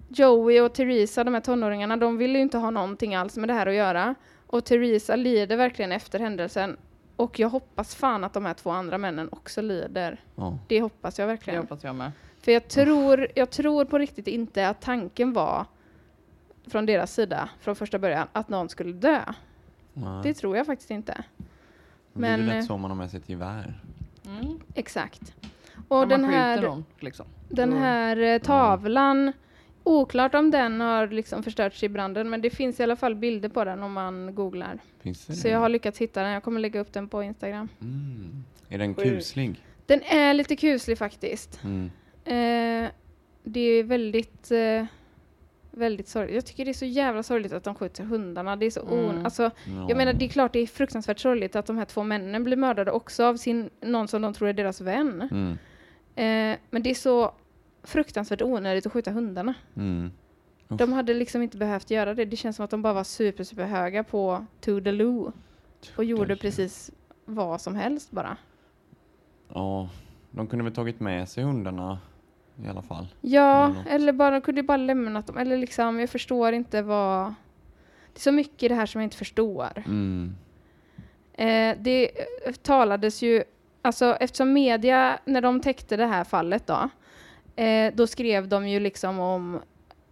Joey 0.09 0.61
och 0.61 0.75
Teresa, 0.75 1.25
de 1.25 1.35
här 1.35 1.41
tonåringarna, 1.41 1.97
de 1.97 2.17
vill 2.17 2.37
ju 2.37 2.43
inte 2.43 2.59
ha 2.59 2.71
någonting 2.71 3.15
alls 3.15 3.37
med 3.37 3.49
det 3.49 3.53
här 3.53 3.67
att 3.67 3.75
göra. 3.75 4.15
Och 4.55 4.65
Teresa 4.65 5.17
lider 5.17 5.57
verkligen 5.57 5.93
efter 5.93 6.19
händelsen. 6.19 6.77
Och 7.17 7.39
jag 7.39 7.49
hoppas 7.49 7.95
fan 7.95 8.25
att 8.25 8.33
de 8.33 8.45
här 8.45 8.55
två 8.55 8.71
andra 8.71 8.99
männen 8.99 9.29
också 9.33 9.63
lider. 9.63 10.21
Ja. 10.35 10.59
Det 10.69 10.81
hoppas 10.81 11.19
jag 11.19 11.29
Det 11.29 11.33
verkligen. 11.33 11.61
hoppas 11.61 11.85
jag 11.85 11.95
med. 11.95 12.13
För 12.41 12.53
jag 12.53 12.69
tror, 12.69 13.27
jag 13.35 13.51
tror 13.51 13.85
på 13.85 13.99
riktigt 13.99 14.27
inte 14.27 14.69
att 14.69 14.81
tanken 14.81 15.33
var 15.33 15.67
från 16.67 16.87
deras 16.87 17.15
sida 17.15 17.49
från 17.61 17.77
första 17.77 17.99
början 17.99 18.29
att 18.33 18.49
någon 18.49 18.69
skulle 18.69 18.93
dö. 18.93 19.21
Nej. 19.93 20.21
Det 20.23 20.35
tror 20.35 20.57
jag 20.57 20.67
faktiskt 20.67 20.91
inte. 20.91 21.25
Det 22.13 22.19
blir 22.19 22.31
ju 22.31 22.37
men, 22.37 22.49
eh, 22.49 22.55
lätt 22.57 22.67
så 22.67 22.75
om 22.75 22.81
man 22.81 22.91
har 22.91 22.99
med 22.99 23.11
sig 23.11 23.21
ett 23.21 23.29
gevär. 23.29 23.81
Mm. 24.27 24.61
Exakt. 24.75 25.35
Och 25.89 26.09
den 26.09 26.25
här, 26.25 26.63
någon, 26.63 26.85
liksom. 27.01 27.27
den 27.49 27.73
här 27.73 28.17
eh, 28.17 28.39
tavlan, 28.39 29.33
oklart 29.85 30.35
om 30.35 30.51
den 30.51 30.81
har 30.81 31.09
liksom 31.09 31.43
förstörts 31.43 31.83
i 31.83 31.89
branden, 31.89 32.31
men 32.31 32.41
det 32.41 32.51
finns 32.51 32.81
i 32.81 32.83
alla 32.83 32.97
fall 32.97 33.15
bilder 33.15 33.49
på 33.49 33.65
den 33.65 33.83
om 33.83 33.93
man 33.93 34.35
googlar. 34.35 34.79
Finns 35.03 35.27
det 35.27 35.33
Så 35.33 35.49
jag 35.49 35.59
har 35.59 35.69
lyckats 35.69 35.99
hitta 35.99 36.23
den. 36.23 36.31
Jag 36.33 36.43
kommer 36.43 36.61
lägga 36.61 36.81
upp 36.81 36.93
den 36.93 37.09
på 37.09 37.23
Instagram. 37.23 37.69
mm. 37.81 38.45
Är 38.69 38.79
den 38.79 38.95
kuslig? 38.95 39.63
Den 39.87 40.03
är 40.03 40.35
lite 40.35 40.57
kuslig 40.57 40.99
faktiskt. 40.99 41.61
Mm. 41.65 41.91
Eh, 42.25 42.91
det 43.45 43.61
är 43.61 43.83
väldigt, 43.83 44.51
eh, 44.51 44.85
väldigt 45.71 46.09
sorgligt. 46.09 46.35
Jag 46.35 46.47
tycker 46.47 46.65
det 46.65 46.71
är 46.71 46.73
så 46.73 46.85
jävla 46.85 47.23
sorgligt 47.23 47.53
att 47.53 47.65
de 47.65 47.75
skjuter 47.75 48.05
hundarna. 48.05 48.57
Det 48.57 48.67
är 48.67 48.71
så 48.71 48.81
on... 48.81 49.11
Mm. 49.11 49.25
Alltså, 49.25 49.43
Ja. 49.43 49.87
jag 49.89 49.97
menar, 49.97 50.13
det 50.13 50.25
är 50.25 50.29
klart 50.29 50.53
det 50.53 50.59
är 50.59 50.67
fruktansvärt 50.67 51.19
sorgligt 51.19 51.57
att 51.57 51.67
de 51.67 51.79
här 51.79 51.85
två 51.85 52.03
männen 52.03 52.45
blir 52.45 52.57
mördade 52.57 52.91
också 52.91 53.25
av 53.25 53.37
sin, 53.37 53.71
någon 53.81 54.09
som 54.09 54.23
de 54.23 54.35
tror 54.35 54.49
är 54.49 54.53
deras 54.53 54.81
vän. 54.81 55.29
Mm. 55.31 55.53
Eh, 56.17 56.59
men 56.71 56.83
det 56.83 56.91
är 56.91 56.95
så 56.95 57.33
fruktansvärt 57.85 58.43
onödigt 58.43 58.87
att 58.87 58.93
skjuta 58.93 59.11
hundarna. 59.11 59.55
Mm. 59.77 60.11
De 60.69 60.93
hade 60.93 61.15
liksom 61.15 61.43
inte 61.43 61.57
behövt 61.57 61.91
göra 61.91 62.15
det. 62.15 62.25
Det 62.25 62.37
känns 62.37 62.57
som 62.57 62.65
att 62.65 62.71
de 62.71 62.83
bara 62.83 62.93
var 62.93 63.05
super, 63.05 63.45
super 63.45 63.65
höga 63.65 64.05
på 64.05 64.47
Toodaloo 64.61 65.33
och 65.97 66.05
gjorde 66.05 66.37
precis 66.37 66.91
vad 67.25 67.61
som 67.61 67.75
helst 67.75 68.11
bara. 68.11 68.37
Ja, 69.55 69.89
de 70.31 70.47
kunde 70.47 70.65
väl 70.65 70.75
tagit 70.75 71.01
med 71.01 71.29
sig 71.29 71.45
hundarna 71.45 71.99
i 72.65 72.69
alla 72.69 72.83
fall. 72.83 73.07
Ja, 73.21 73.67
Eller 73.67 73.95
eller 73.95 74.13
bara, 74.13 74.31
de 74.31 74.41
kunde 74.41 74.63
bara 74.63 74.77
lämnat 74.77 75.27
dem. 75.27 75.39
Eller 75.39 75.57
liksom, 75.59 76.01
jag 76.01 76.11
förstår 76.11 76.53
inte 76.53 76.83
vad... 76.83 77.35
Det 78.13 78.19
är 78.19 78.21
så 78.21 78.33
mycket 78.33 78.63
i 78.63 78.69
det 78.69 78.75
här 78.75 78.87
som 78.87 79.01
jag 79.01 79.07
inte 79.07 79.17
förstår. 79.17 79.83
Mm. 79.87 80.35
Eh, 81.33 81.77
det 81.81 82.11
eh, 82.47 82.53
talades 82.53 83.23
ju, 83.23 83.45
alltså 83.83 84.17
eftersom 84.21 84.53
media, 84.53 85.19
när 85.25 85.41
de 85.41 85.61
täckte 85.61 85.97
det 85.97 86.07
här 86.07 86.25
fallet 86.25 86.67
då, 86.67 86.89
eh, 87.57 87.95
då 87.95 88.07
skrev 88.07 88.49
de 88.49 88.69
ju 88.69 88.81
liksom 88.81 89.21
om 89.21 89.61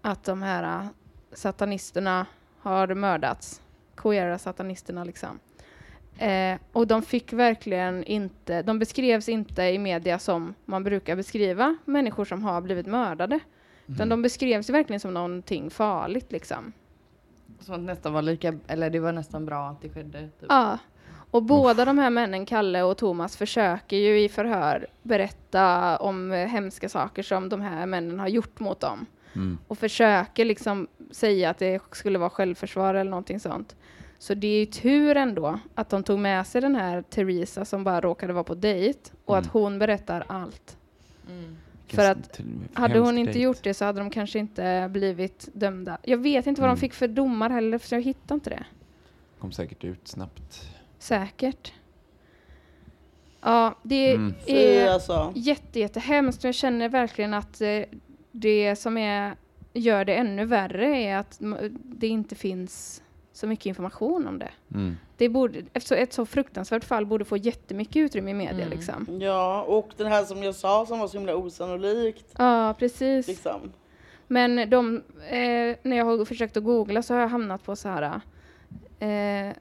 att 0.03 0.25
de 0.25 0.43
här 0.43 0.63
eh, 0.63 0.87
satanisterna 1.33 2.27
har 2.59 2.95
mördats. 2.95 3.63
Queera 3.97 4.39
satanisterna 4.39 5.05
liksom. 5.05 5.39
Eh, 6.19 6.59
och 6.73 6.87
de 6.87 7.03
fick 7.03 7.33
verkligen 7.33 8.05
inte, 8.05 8.63
de 8.63 8.79
beskrevs 8.79 9.29
inte 9.29 9.63
i 9.63 9.79
media 9.79 10.19
som 10.19 10.55
man 10.65 10.85
brukar 10.85 11.17
beskriva 11.17 11.77
människor 11.85 12.25
som 12.25 12.45
har 12.45 12.61
blivit 12.61 12.87
mördade. 12.87 13.41
Utan 13.87 14.09
de 14.09 14.23
beskrevs 14.23 14.71
verkligen 14.71 15.01
som 15.01 15.15
någonting 15.15 15.71
farligt 15.71 16.33
liksom. 16.33 16.73
Som 17.61 17.75
att 17.75 17.81
nästan 17.81 18.13
var 18.13 18.23
lika, 18.23 18.59
eller 18.67 18.91
det 18.91 19.01
var 19.01 19.13
nästan 19.13 19.47
bra 19.47 19.69
att 19.69 19.83
det 19.83 19.89
skedde. 19.89 20.21
Typ. 20.21 20.47
Ja. 20.49 20.79
Och 21.33 21.43
båda 21.43 21.85
de 21.85 21.99
här 21.99 22.11
männen, 22.11 22.47
Kalle 22.47 22.83
och 22.83 22.97
Thomas, 22.99 23.37
försöker 23.37 23.97
ju 23.97 24.21
i 24.21 24.29
förhör 24.29 24.87
berätta 25.03 25.97
om 25.97 26.31
hemska 26.31 26.89
saker 26.89 27.23
som 27.23 27.49
de 27.49 27.61
här 27.61 27.87
männen 27.87 28.21
har 28.21 28.29
gjort 28.29 28.61
mot 28.61 28.81
dem. 28.81 29.07
Mm. 29.35 29.59
Och 29.69 29.79
försöker 29.79 30.45
liksom 30.45 30.87
säga 31.11 31.51
att 31.51 31.59
det 31.59 31.83
skulle 31.93 32.19
vara 32.19 32.31
självförsvar 32.31 32.95
eller 32.95 33.11
någonting 33.11 33.41
sånt. 33.41 33.77
Så 34.19 34.35
det 34.35 34.47
är 34.47 34.61
ju 34.61 34.67
tur 34.67 35.17
ändå 35.17 35.59
att 35.75 35.89
de 35.91 36.03
tog 36.03 36.19
med 36.19 36.47
sig 36.47 36.61
den 36.61 36.75
här 36.77 37.03
Teresa 37.03 37.65
som 37.65 37.85
bara 37.85 38.01
råkade 38.01 38.33
vara 38.33 38.45
på 38.45 38.55
dejt 38.55 39.11
och 39.25 39.39
att 39.39 39.45
Mm. 39.45 39.53
hon 39.53 39.79
berättar 39.79 40.25
allt. 40.27 40.77
Mm. 41.31 41.57
För 41.87 42.11
att 42.11 42.41
Hade 42.75 42.99
hon 42.99 43.19
inte 43.19 43.39
gjort 43.39 43.63
det 43.63 43.75
så 43.75 43.85
hade 43.85 43.99
de 44.01 44.11
kanske 44.11 44.39
inte 44.39 44.89
blivit 44.91 45.49
dömda. 45.53 45.99
Jag 46.03 46.19
vet 46.19 46.47
inte 46.47 46.61
vad 46.61 46.69
Mm. 46.69 46.77
de 46.77 46.81
fick 46.81 46.95
för 46.95 47.09
domar 47.09 47.51
heller, 47.51 47.79
för 47.79 47.97
jag 47.97 48.03
hittar 48.03 48.35
inte 48.35 48.51
det. 48.51 48.65
Kom 49.39 49.53
säkert 49.53 49.85
ut 49.85 50.09
snabbt. 50.09 50.69
Säkert. 51.03 51.73
Ja, 53.41 53.75
det 53.83 54.13
Mm. 54.13 54.35
Är 54.47 54.89
alltså. 54.89 55.33
jätte, 55.35 55.81
jättehemskt. 55.81 56.45
Jag 56.45 56.55
känner 56.55 56.89
verkligen 56.89 57.35
att 57.35 57.61
eh, 57.61 57.83
det 58.33 58.77
som 58.77 58.99
är, 58.99 59.35
gör 59.73 60.05
det 60.05 60.15
ännu 60.15 60.45
värre 60.45 60.87
är 60.97 61.17
att 61.17 61.41
det 61.83 62.07
inte 62.07 62.35
finns 62.35 63.03
så 63.33 63.47
mycket 63.47 63.67
information 63.67 64.27
om 64.27 64.39
det. 64.39 64.51
Mm. 64.75 64.97
det 65.17 65.29
borde, 65.29 65.63
eftersom 65.73 65.99
ett 65.99 66.13
så 66.13 66.27
fruktansvärt 66.27 66.85
fall 66.85 67.07
borde 67.07 67.25
få 67.25 67.37
jättemycket 67.37 67.97
utrymme 67.97 68.31
i 68.31 68.35
media. 68.35 68.67
Mm. 68.67 68.71
Liksom. 68.79 69.21
Ja, 69.21 69.63
och 69.63 69.91
den 69.97 70.07
här 70.07 70.25
som 70.25 70.43
jag 70.43 70.55
sa 70.55 70.87
som 70.87 70.99
var 70.99 71.09
så 71.09 71.17
himla 71.19 71.37
osannolikt. 71.37 72.35
Ja, 72.39 72.75
precis. 72.79 73.29
Liksom. 73.29 73.73
Men 74.27 74.71
de, 74.71 74.97
eh, 75.29 75.77
när 75.83 75.97
jag 75.97 76.05
har 76.05 76.25
försökt 76.25 76.57
att 76.57 76.65
googla 76.65 77.03
så 77.03 77.15
har 77.15 77.21
jag 77.21 77.29
hamnat 77.29 77.65
på 77.65 77.77
så 77.77 77.89
här 77.89 78.21
eh, 78.99 79.53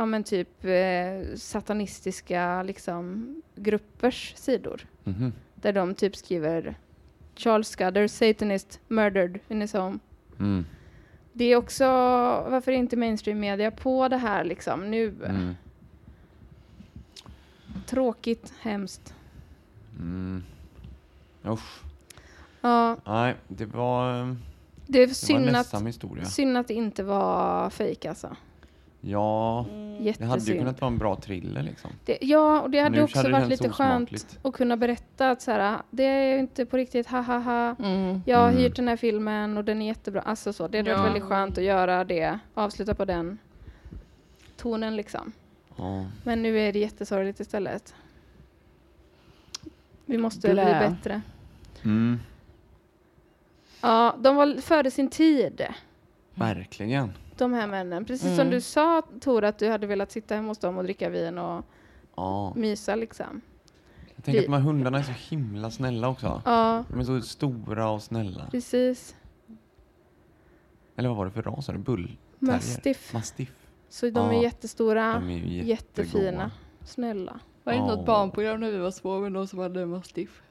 ja 0.00 0.06
men 0.06 0.24
typ 0.24 0.64
eh, 0.64 1.36
satanistiska 1.36 2.62
liksom, 2.62 3.34
gruppers 3.54 4.34
sidor. 4.36 4.86
Mhm. 5.04 5.32
Där 5.54 5.72
de 5.72 5.94
typ 5.94 6.16
skriver 6.16 6.74
Charles 7.36 7.68
Scudder, 7.68 8.06
Satanist, 8.06 8.80
murdered 8.88 9.38
in 9.48 9.60
his 9.60 9.72
home. 9.72 9.98
Mm. 10.38 10.66
Det 11.32 11.44
är 11.44 11.56
också, 11.56 11.84
varför 12.48 12.72
är 12.72 12.76
inte 12.76 12.96
mainstream 12.96 13.40
media 13.40 13.70
på 13.70 14.08
det 14.08 14.16
här 14.16 14.44
liksom 14.44 14.90
nu? 14.90 15.14
Mm. 15.24 15.54
Tråkigt, 17.86 18.52
hemskt. 18.60 19.14
Mm. 19.98 20.42
Usch. 21.44 21.82
Ja, 22.60 22.96
Nej, 23.06 23.36
det 23.48 23.66
var, 23.66 24.36
det 24.86 25.02
är 25.02 25.08
synd 25.08 25.56
att, 25.56 26.32
synd 26.32 26.56
att 26.56 26.68
det 26.68 26.74
inte 26.74 27.02
var 27.02 27.70
fejk 27.70 28.04
alltså. 28.04 28.36
Ja, 29.00 29.66
Mm. 29.70 30.12
det 30.18 30.24
hade 30.24 30.42
ju 30.44 30.58
kunnat 30.58 30.80
vara 30.80 30.90
en 30.90 30.98
bra 30.98 31.16
thriller 31.16 31.62
liksom. 31.62 31.90
Det, 32.04 32.18
ja, 32.20 32.60
och 32.60 32.70
det 32.70 32.80
hade 32.80 32.96
Nu 32.96 33.02
också 33.02 33.18
hade 33.18 33.30
varit 33.32 33.48
lite 33.48 33.68
skönt 33.68 34.38
att 34.42 34.54
kunna 34.54 34.76
berätta 34.76 35.30
att 35.30 35.42
så 35.42 35.50
här, 35.50 35.78
det 35.90 36.04
är 36.04 36.32
ju 36.34 36.38
inte 36.40 36.66
på 36.66 36.76
riktigt, 36.76 37.06
ha 37.06 37.20
ha 37.20 37.38
ha. 37.38 37.76
Mm. 37.78 38.22
Jag 38.26 38.38
har 38.38 38.48
Mm. 38.48 38.60
hyrt 38.60 38.76
den 38.76 38.88
här 38.88 38.96
filmen 38.96 39.58
och 39.58 39.64
den 39.64 39.82
är 39.82 39.86
jättebra. 39.86 40.20
Alltså 40.20 40.52
så, 40.52 40.68
det 40.68 40.78
hade 40.78 40.90
Ja. 40.90 40.96
varit 40.96 41.06
väldigt 41.08 41.22
skönt 41.28 41.58
att 41.58 41.64
göra 41.64 42.04
det, 42.04 42.38
avsluta 42.54 42.94
på 42.94 43.04
den 43.04 43.38
tonen 44.56 44.96
liksom. 44.96 45.32
Ja. 45.76 46.04
Men 46.24 46.42
nu 46.42 46.58
är 46.60 46.72
det 46.72 46.78
jättesorgligt 46.78 47.40
istället. 47.40 47.94
Vi 50.06 50.18
måste 50.18 50.50
Blä. 50.52 50.64
bli 50.64 50.88
bättre. 50.88 51.20
Mm. 51.84 52.20
Ja, 53.80 54.14
de 54.18 54.36
var 54.36 54.60
före 54.60 54.90
sin 54.90 55.10
tid. 55.10 55.62
Verkligen. 56.40 57.12
De 57.36 57.52
här 57.52 57.66
männen. 57.66 58.04
Precis 58.04 58.28
som 58.28 58.40
Mm. 58.40 58.50
du 58.50 58.60
sa 58.60 59.02
Tor 59.20 59.44
att 59.44 59.58
du 59.58 59.68
hade 59.70 59.86
velat 59.86 60.12
sitta 60.12 60.34
hemma 60.34 60.48
hos 60.48 60.58
dem 60.58 60.78
och 60.78 60.84
dricka 60.84 61.08
vin 61.08 61.38
och 61.38 61.64
Ja. 62.16 62.52
mysa 62.56 62.94
liksom. 62.94 63.40
Jag 64.14 64.24
tänker 64.24 64.40
att 64.40 64.46
de 64.46 64.52
här 64.52 64.60
hundarna 64.60 64.98
är 64.98 65.02
så 65.02 65.12
himla 65.12 65.70
snälla 65.70 66.08
också. 66.08 66.42
Ja, 66.44 66.84
De 66.88 67.00
är 67.00 67.04
så 67.04 67.20
stora 67.20 67.90
och 67.90 68.02
snälla. 68.02 68.46
precis. 68.50 69.16
Eller 70.96 71.08
vad 71.08 71.18
var 71.18 71.24
det 71.24 71.30
för 71.30 71.42
ras? 71.42 71.68
Är 71.68 71.72
bull? 71.78 72.16
Mastiff. 72.38 73.12
Mastiff. 73.14 73.52
Så 73.88 74.10
de 74.10 74.28
är 74.30 74.32
Ja, 74.32 74.42
jättestora, 74.42 75.14
De 75.14 75.30
är 75.30 75.38
jättefina, 75.62 76.50
snälla. 76.84 77.40
Var 77.64 77.72
det 77.72 77.78
inte 77.78 77.92
Åh. 77.92 77.96
något 77.96 78.06
barnprogram 78.06 78.60
när 78.60 78.70
vi 78.70 78.78
var 78.78 78.90
små 78.90 79.18
med 79.20 79.32
någon 79.32 79.48
som 79.48 79.58
hade 79.58 79.86
mastiff? 79.86 80.42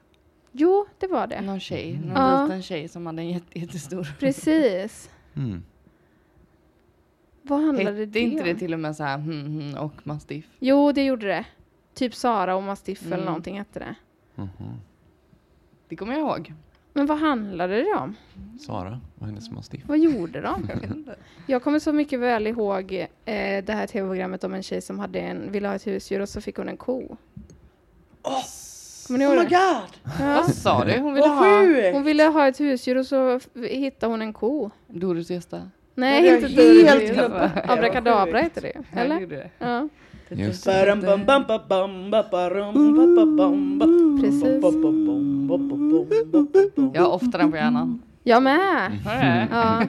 Jo, 0.52 0.86
det 0.99 1.08
var 1.08 1.28
det. 1.28 1.41
Någon 1.41 1.60
tjej, 1.60 1.97
någon 2.06 2.15
Ja. 2.15 2.43
liten 2.43 2.62
tjej 2.63 2.88
som 2.88 3.06
hade 3.06 3.21
en 3.21 3.30
jätte, 3.30 3.60
jättestor. 3.60 4.08
Precis. 4.19 5.10
Mm. 5.36 5.63
Vad 7.41 7.62
handlade 7.62 7.89
Hette 7.99 8.06
det 8.06 8.19
inte 8.19 8.43
det 8.43 8.52
om? 8.54 8.58
till 8.60 8.73
och 8.73 8.80
med 8.80 8.95
så 8.95 9.04
här 9.04 9.17
hmm, 9.17 9.45
hmm, 9.45 9.78
och 9.78 9.93
mastiff? 10.04 10.45
Jo, 10.60 10.91
det 10.91 11.06
gjorde 11.06 11.28
det. 11.28 11.45
Typ 11.93 12.15
Sara 12.15 12.56
och 12.56 12.63
Mastiff 12.63 13.02
eller 13.06 13.15
Mm. 13.15 13.25
någonting 13.25 13.58
hette 13.58 13.80
det. 13.80 13.95
Mhm. 14.36 14.49
Det 15.89 15.95
kommer 15.95 16.13
jag 16.13 16.21
ihåg. 16.21 16.54
Men 16.93 17.06
vad 17.06 17.17
handlade 17.19 17.75
det 17.75 17.93
om? 17.93 18.15
Sara 18.60 18.99
och 19.19 19.25
hennes 19.25 19.52
mastiff. 19.52 19.84
Vad 19.88 19.99
gjorde 19.99 20.41
de? 20.41 20.69
Jag 21.47 21.63
kommer 21.63 21.80
så 21.80 21.93
mycket 21.93 22.19
väl 22.19 22.47
ihåg 22.47 22.93
eh, 23.25 23.63
det 23.65 23.73
här 23.73 23.88
tv-programmet 23.88 24.43
om 24.43 24.54
en 24.54 24.63
tjej 24.63 24.82
som 24.82 24.99
hade 24.99 25.19
en, 25.19 25.52
ville 25.52 25.67
ha 25.67 25.75
ett 25.75 25.88
husdjur 25.88 26.19
och 26.19 26.30
så 26.30 26.41
fick 26.41 26.58
hon 26.58 26.69
en 26.69 26.78
ko. 26.78 27.17
Kommer 29.08 29.17
ni 29.19 29.25
Oh 29.25 29.30
my 29.30 29.36
det? 29.38 29.43
god! 29.43 30.13
Ja. 30.19 30.36
Vad 30.36 30.54
sa 30.56 30.86
du? 30.86 30.99
Hon 30.99 31.13
ville 31.13 31.28
Vad 31.28 31.38
ha 31.38 31.62
sjukt! 31.62 31.93
Hon 31.93 32.04
ville 32.04 32.23
ha 32.23 32.47
ett 32.47 32.60
husdjur 32.60 32.97
och 32.97 33.06
så 33.06 33.36
f- 33.36 33.47
hittade 33.56 34.13
hon 34.13 34.21
en 34.21 34.34
ko. 34.34 34.69
Doris 34.88 35.30
Gösta. 35.32 35.69
Nej, 35.99 36.43
inte 36.43 36.62
helt 36.62 37.13
glömt. 37.13 37.51
Abrakadabra 37.65 38.39
heter 38.39 38.62
det. 38.62 38.73
Ja, 38.75 38.99
Eller? 38.99 39.15
det 39.15 39.21
gjorde 39.21 39.35
det. 39.35 39.49
Ja. 39.59 39.88
Just. 40.29 40.65
Precis. 40.65 40.83
Jag 46.93 47.01
har 47.01 47.12
ofta 47.12 47.38
den 47.38 47.51
på 47.51 47.57
hjärnan. 47.57 48.01
Jag 48.23 48.43
med. 48.43 48.97
Ja. 49.51 49.83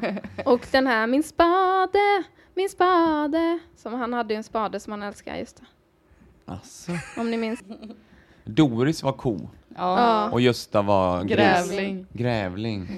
Och 0.45 0.67
den 0.71 0.87
här 0.87 1.07
min 1.07 1.23
spade, 1.23 2.25
min 2.55 2.69
spade. 2.69 3.59
Som 3.77 3.95
han 3.95 4.13
hade 4.13 4.35
ju 4.35 4.37
en 4.37 4.45
spade 4.45 4.81
som 4.81 4.91
han 4.91 5.03
älskade, 5.03 5.39
just 5.39 5.57
det. 5.57 5.65
Alltså. 6.53 6.93
Om 7.17 7.31
ni 7.31 7.37
minns. 7.37 7.61
Doris 8.45 9.03
var 9.03 9.13
ko 9.13 9.49
Ja. 9.77 10.31
Och 10.31 10.41
Gösta 10.41 10.83
var 10.83 11.23
gris. 11.25 11.37
Grävling. 11.37 12.07
Grävling. 12.13 12.89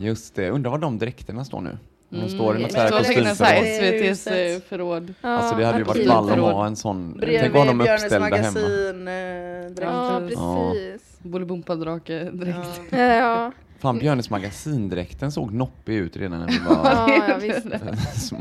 Just 0.00 0.34
det. 0.34 0.50
Undrar 0.50 0.70
vad 0.70 0.80
de 0.80 0.98
dräkterna 0.98 1.44
står 1.44 1.60
nu. 1.60 1.78
De 2.10 2.16
Mm. 2.16 2.28
står 2.28 2.58
i 2.58 2.62
något 2.62 2.72
så 2.72 2.76
Det 2.78 2.82
här 2.82 2.90
kostymförråd. 2.90 3.64
SVT's 3.64 4.54
eh, 4.56 4.60
förråd. 4.68 5.14
Ja, 5.20 5.28
Alltså 5.28 5.56
det 5.56 5.64
hade 5.66 5.78
ju 5.78 5.84
varit 5.84 6.08
ball 6.08 6.30
att 6.30 6.38
ha 6.38 6.66
en 6.66 6.76
sån. 6.76 7.08
Tänk 7.10 7.20
Bredvid 7.20 7.52
vad 7.52 7.66
de 7.66 7.78
Björnes 7.78 8.02
uppställda 8.02 8.36
hemma. 8.36 8.42
magasin 8.60 9.08
eh, 9.08 9.14
direkt. 9.70 9.80
Ja, 9.80 10.20
Ja. 10.32 10.72
precis. 10.74 11.18
Bolibompa-drake 11.22 12.30
direkt. 12.30 12.80
Ja. 12.90 12.98
Ja, 12.98 13.52
Fan 13.78 13.98
Björnes 13.98 14.30
magasindräkten 14.30 15.32
såg 15.32 15.52
noppig 15.52 15.94
ut 15.94 16.16
redan 16.16 16.40
när 16.40 16.46
vi 16.48 16.58
var 16.58 16.84
ja, 16.84 17.24
ja 17.28 17.36
visst. 17.40 18.28
små. 18.28 18.38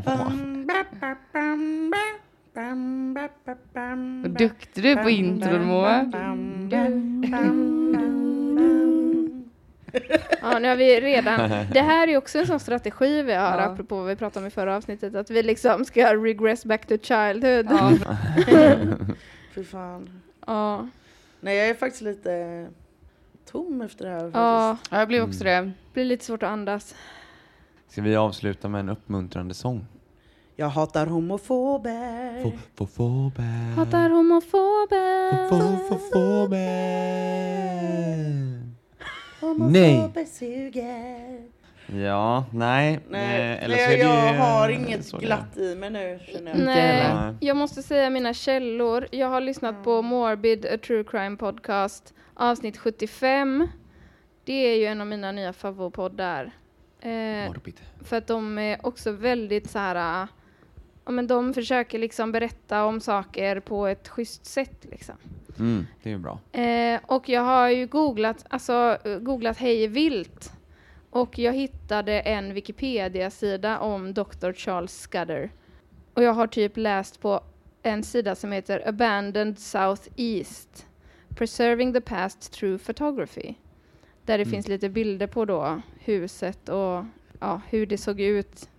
Vad 4.24 4.32
duktig 4.38 4.84
du 4.84 4.90
är 4.92 5.04
på 5.04 5.10
intron 5.10 5.66
Moa. 5.66 6.12
Ja, 10.52 10.60
nu 10.60 10.68
har 10.68 10.76
vi 10.76 11.02
redan... 11.02 11.50
Det 11.74 11.82
här 11.82 12.08
är 12.08 12.18
också 12.18 12.40
en 12.40 12.48
sån 12.48 12.60
strategi 12.60 13.22
vi 13.22 13.34
har, 13.34 13.58
Ja. 13.58 13.64
apropå 13.64 13.96
vad 13.98 14.08
vi 14.08 14.16
pratade 14.16 14.44
om 14.44 14.48
i 14.48 14.52
förra 14.52 14.76
avsnittet, 14.76 15.16
att 15.16 15.30
vi 15.30 15.44
liksom 15.44 15.86
ska 15.86 16.16
regress 16.16 16.66
back 16.66 16.86
to 16.86 16.98
childhood. 17.02 17.68
Ja. 17.70 17.92
Fy 19.56 19.64
fan. 19.64 20.22
Ja, 20.48 20.88
Nej, 21.40 21.58
jag 21.58 21.70
är 21.70 21.74
faktiskt 21.74 22.02
lite 22.02 22.68
tom 23.52 23.82
efter 23.82 24.06
det 24.06 24.12
här. 24.12 24.32
Ja, 24.34 24.78
ja, 24.92 25.00
jag 25.00 25.08
blev 25.08 25.24
också 25.24 25.44
det. 25.44 25.72
blir 25.94 26.06
lite 26.06 26.26
svårt 26.26 26.44
att 26.44 26.50
andas. 26.50 26.96
Ska 27.90 28.02
vi 28.02 28.16
avsluta 28.16 28.70
med 28.70 28.80
en 28.80 28.90
uppmuntrande 28.90 29.54
sång? 29.54 29.86
Jag 30.56 30.70
hatar 30.70 31.06
homofober. 31.08 32.44
Få, 32.88 33.32
bä. 33.36 33.44
Hatar 33.76 34.10
homofober. 34.10 35.50
Få, 35.50 35.96
få, 36.12 36.48
suger. 40.26 41.42
Ja, 42.04 42.46
nej. 42.54 43.00
Nej, 43.10 43.42
eh, 43.42 43.64
eller 43.64 43.78
så 43.78 43.84
nej 43.84 43.94
är 43.94 43.98
det 43.98 44.04
jag 44.04 44.34
ju, 44.34 44.40
har 44.40 44.70
eh, 44.70 44.76
inget 44.76 45.06
så 45.06 45.18
det 45.18 45.24
är. 45.24 45.28
glatt 45.28 45.58
i 45.58 45.76
mig 45.76 45.90
nu 45.90 46.20
känner 46.28 46.52
jag. 46.52 46.66
Nej, 46.66 47.34
jag 47.40 47.58
måste 47.58 47.84
säga 47.84 48.10
mina 48.10 48.34
källor. 48.34 49.08
Jag 49.12 49.28
har 49.28 49.42
lyssnat 49.42 49.84
på 49.84 50.02
Morbid, 50.02 50.66
a 50.66 50.78
true 50.88 51.04
crime 51.04 51.38
podcast, 51.38 52.14
avsnitt 52.34 52.78
75. 52.78 53.68
Det 54.44 54.54
är 54.54 54.76
ju 54.78 54.86
en 54.86 55.02
av 55.02 55.08
mina 55.08 55.32
nya 55.32 55.54
favoritpoddar. 55.54 56.52
Eh, 57.02 57.10
Morbid. 57.48 57.82
för 58.02 58.18
att 58.18 58.28
de 58.28 58.58
är 58.58 58.86
också 58.86 59.12
väldigt 59.12 59.70
så 59.70 59.80
här... 59.80 60.24
äh, 60.24 60.28
Ja, 61.06 61.12
men 61.12 61.28
de 61.28 61.54
försöker 61.54 62.00
liksom 62.00 62.32
berätta 62.32 62.86
om 62.86 63.02
saker 63.02 63.60
på 63.60 63.88
ett 63.88 64.08
schysst 64.08 64.46
sätt. 64.46 64.86
Liksom. 64.92 65.16
Mm, 65.60 65.86
det 66.04 66.12
är 66.12 66.18
bra. 66.18 66.40
Eh, 66.62 67.00
och 67.06 67.30
jag 67.30 67.42
har 67.42 67.70
ju 67.70 67.88
googlat, 67.88 68.46
alltså, 68.50 68.98
googlat 69.22 69.58
hej 69.58 69.88
vilt. 69.88 70.52
Och 71.10 71.40
jag 71.40 71.54
hittade 71.54 72.20
en 72.20 72.54
Wikipedia-sida 72.54 73.80
om 73.80 74.14
Dr. 74.14 74.52
Charles 74.54 75.02
Scudder. 75.02 75.50
Och 76.14 76.24
jag 76.24 76.34
har 76.34 76.48
typ 76.48 76.78
läst 76.78 77.22
på 77.22 77.42
en 77.84 78.04
sida 78.04 78.36
som 78.36 78.52
heter 78.52 78.88
Abandoned 78.88 79.60
South 79.60 80.02
East. 80.16 80.86
Preserving 81.36 81.94
the 81.94 82.02
Past 82.02 82.54
Through 82.54 82.84
Photography. 82.84 83.54
Där 84.26 84.38
det 84.38 84.44
Mm. 84.44 84.52
finns 84.52 84.68
lite 84.68 84.90
bilder 84.90 85.28
på 85.28 85.46
då 85.46 85.82
huset 86.00 86.70
och 86.70 87.06
ja, 87.40 87.62
hur 87.70 87.86
det 87.86 87.98
såg 87.98 88.22
ut 88.22 88.70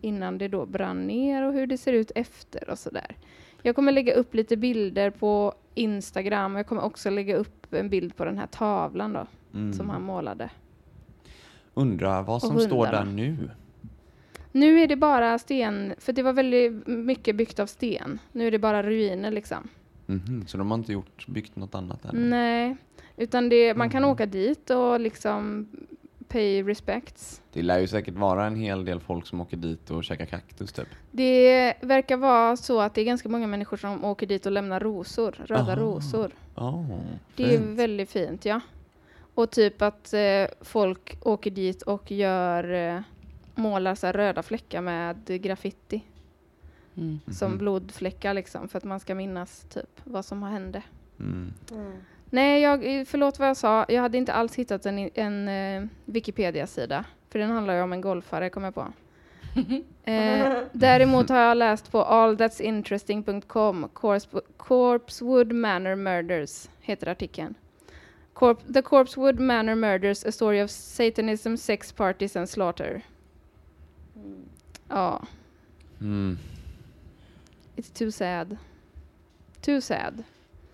innan 0.00 0.38
det 0.38 0.48
då 0.48 0.66
brann 0.66 1.06
ner 1.06 1.42
och 1.42 1.52
hur 1.52 1.66
det 1.66 1.78
ser 1.78 1.92
ut 1.92 2.12
efter 2.14 2.70
och 2.70 2.78
sådär. 2.78 3.16
Jag 3.62 3.74
kommer 3.76 3.92
lägga 3.92 4.14
upp 4.14 4.34
lite 4.34 4.56
bilder 4.56 5.10
på 5.10 5.54
Instagram 5.78 6.54
och 6.54 6.58
jag 6.58 6.66
kommer 6.66 6.82
också 6.84 7.10
lägga 7.10 7.36
upp 7.36 7.74
en 7.74 7.88
bild 7.90 8.16
på 8.16 8.24
den 8.24 8.38
här 8.38 8.46
tavlan 8.46 9.12
då, 9.12 9.26
Mm. 9.54 9.72
som 9.72 9.90
han 9.90 10.02
målade. 10.02 10.50
Undrar 11.74 12.22
vad 12.22 12.42
som 12.42 12.60
står 12.60 12.86
där 12.86 13.04
nu. 13.04 13.50
Nu 14.52 14.80
är 14.80 14.86
det 14.86 14.96
bara 14.96 15.38
sten, 15.38 15.94
för 15.98 16.12
det 16.12 16.22
var 16.22 16.32
väldigt 16.32 16.86
mycket 16.86 17.36
byggt 17.36 17.58
av 17.60 17.66
sten. 17.66 18.18
Nu 18.32 18.46
är 18.46 18.50
det 18.50 18.58
bara 18.58 18.82
ruiner 18.82 19.30
liksom. 19.30 19.68
Mhm, 20.06 20.44
Så 20.46 20.58
de 20.58 20.70
har 20.70 20.78
inte 20.78 20.92
gjort, 20.92 21.26
byggt 21.26 21.56
något 21.56 21.74
annat 21.74 22.04
än? 22.04 22.30
Nej, 22.30 22.76
utan 23.16 23.48
det, 23.48 23.74
man 23.74 23.90
kan 23.90 24.02
Mhm. 24.02 24.10
åka 24.10 24.26
dit 24.26 24.70
och 24.70 25.00
liksom 25.00 25.68
pay 26.28 26.62
respects. 26.62 27.42
Det 27.52 27.62
lär 27.62 27.78
ju 27.78 27.86
säkert 27.86 28.14
vara 28.14 28.46
en 28.46 28.56
hel 28.56 28.84
del 28.84 29.00
folk 29.00 29.26
som 29.26 29.40
åker 29.40 29.56
dit 29.56 29.90
och 29.90 30.04
käkar 30.04 30.26
kaktus 30.26 30.72
typ. 30.72 30.88
Det 31.10 31.74
verkar 31.80 32.16
vara 32.16 32.56
så 32.56 32.80
att 32.80 32.94
det 32.94 33.00
är 33.00 33.04
ganska 33.04 33.28
många 33.28 33.46
människor 33.46 33.76
som 33.76 34.04
åker 34.04 34.26
dit 34.26 34.46
och 34.46 34.52
lämnar 34.52 34.80
rosor, 34.80 35.34
röda 35.38 35.62
Aha. 35.62 35.76
rosor. 35.76 36.30
Oh, 36.54 36.98
Det 37.36 37.54
är 37.54 37.58
väldigt 37.58 38.10
fint, 38.10 38.44
ja. 38.44 38.60
Och 39.34 39.50
typ 39.50 39.82
att 39.82 40.12
eh, 40.12 40.46
folk 40.60 41.18
åker 41.26 41.50
dit 41.50 41.82
och 41.82 42.10
gör, 42.10 42.72
eh, 42.72 43.00
målar 43.54 43.94
så 43.94 44.06
här 44.06 44.12
röda 44.12 44.42
fläckar 44.42 44.80
med 44.80 45.42
graffiti. 45.42 46.02
Mm. 46.96 47.20
Som 47.30 47.58
blodfläckar 47.58 48.34
liksom, 48.34 48.68
för 48.68 48.78
att 48.78 48.84
man 48.84 49.00
ska 49.00 49.14
minnas 49.14 49.66
typ 49.68 50.00
vad 50.04 50.24
som 50.24 50.42
har 50.42 50.50
hände. 50.50 50.82
Mm. 51.20 51.52
Nej, 52.30 52.62
jag, 52.62 52.80
förlåt 53.08 53.38
vad 53.38 53.48
jag 53.48 53.56
sa. 53.56 53.84
Jag 53.88 54.02
hade 54.02 54.18
inte 54.18 54.32
alls 54.32 54.54
hittat 54.54 54.86
en, 54.86 55.10
en 55.14 55.48
eh, 55.48 55.88
Wikipedia-sida. 56.04 57.04
För 57.30 57.38
den 57.38 57.50
handlar 57.50 57.74
ju 57.74 57.82
om 57.82 57.92
en 57.92 58.00
golfare, 58.00 58.50
kom 58.50 58.64
jag 58.64 58.74
på. 58.74 58.86
Eh, 60.04 60.58
däremot 60.72 61.28
har 61.28 61.38
jag 61.40 61.56
läst 61.56 61.92
på 61.92 62.04
allthat'sinteresting.com, 62.04 63.86
Corpse- 63.94 64.40
Corpsewood 64.56 65.52
Manor 65.52 65.94
Murders, 65.94 66.68
heter 66.80 67.06
artikeln. 67.08 67.54
Corp 68.32 68.58
The 68.74 68.82
Corpsewood 68.82 69.40
Manor 69.40 69.74
Murders, 69.74 70.24
a 70.24 70.32
story 70.32 70.62
of 70.62 70.70
Satanism, 70.70 71.56
sex 71.56 71.92
parties 71.92 72.36
and 72.36 72.48
slaughter. 72.48 73.02
Ja, 74.88 75.22
Mm. 76.00 76.38
it's 77.76 77.98
too 77.98 78.10
sad. 78.10 78.56
Too 79.60 79.80
sad. 79.80 80.22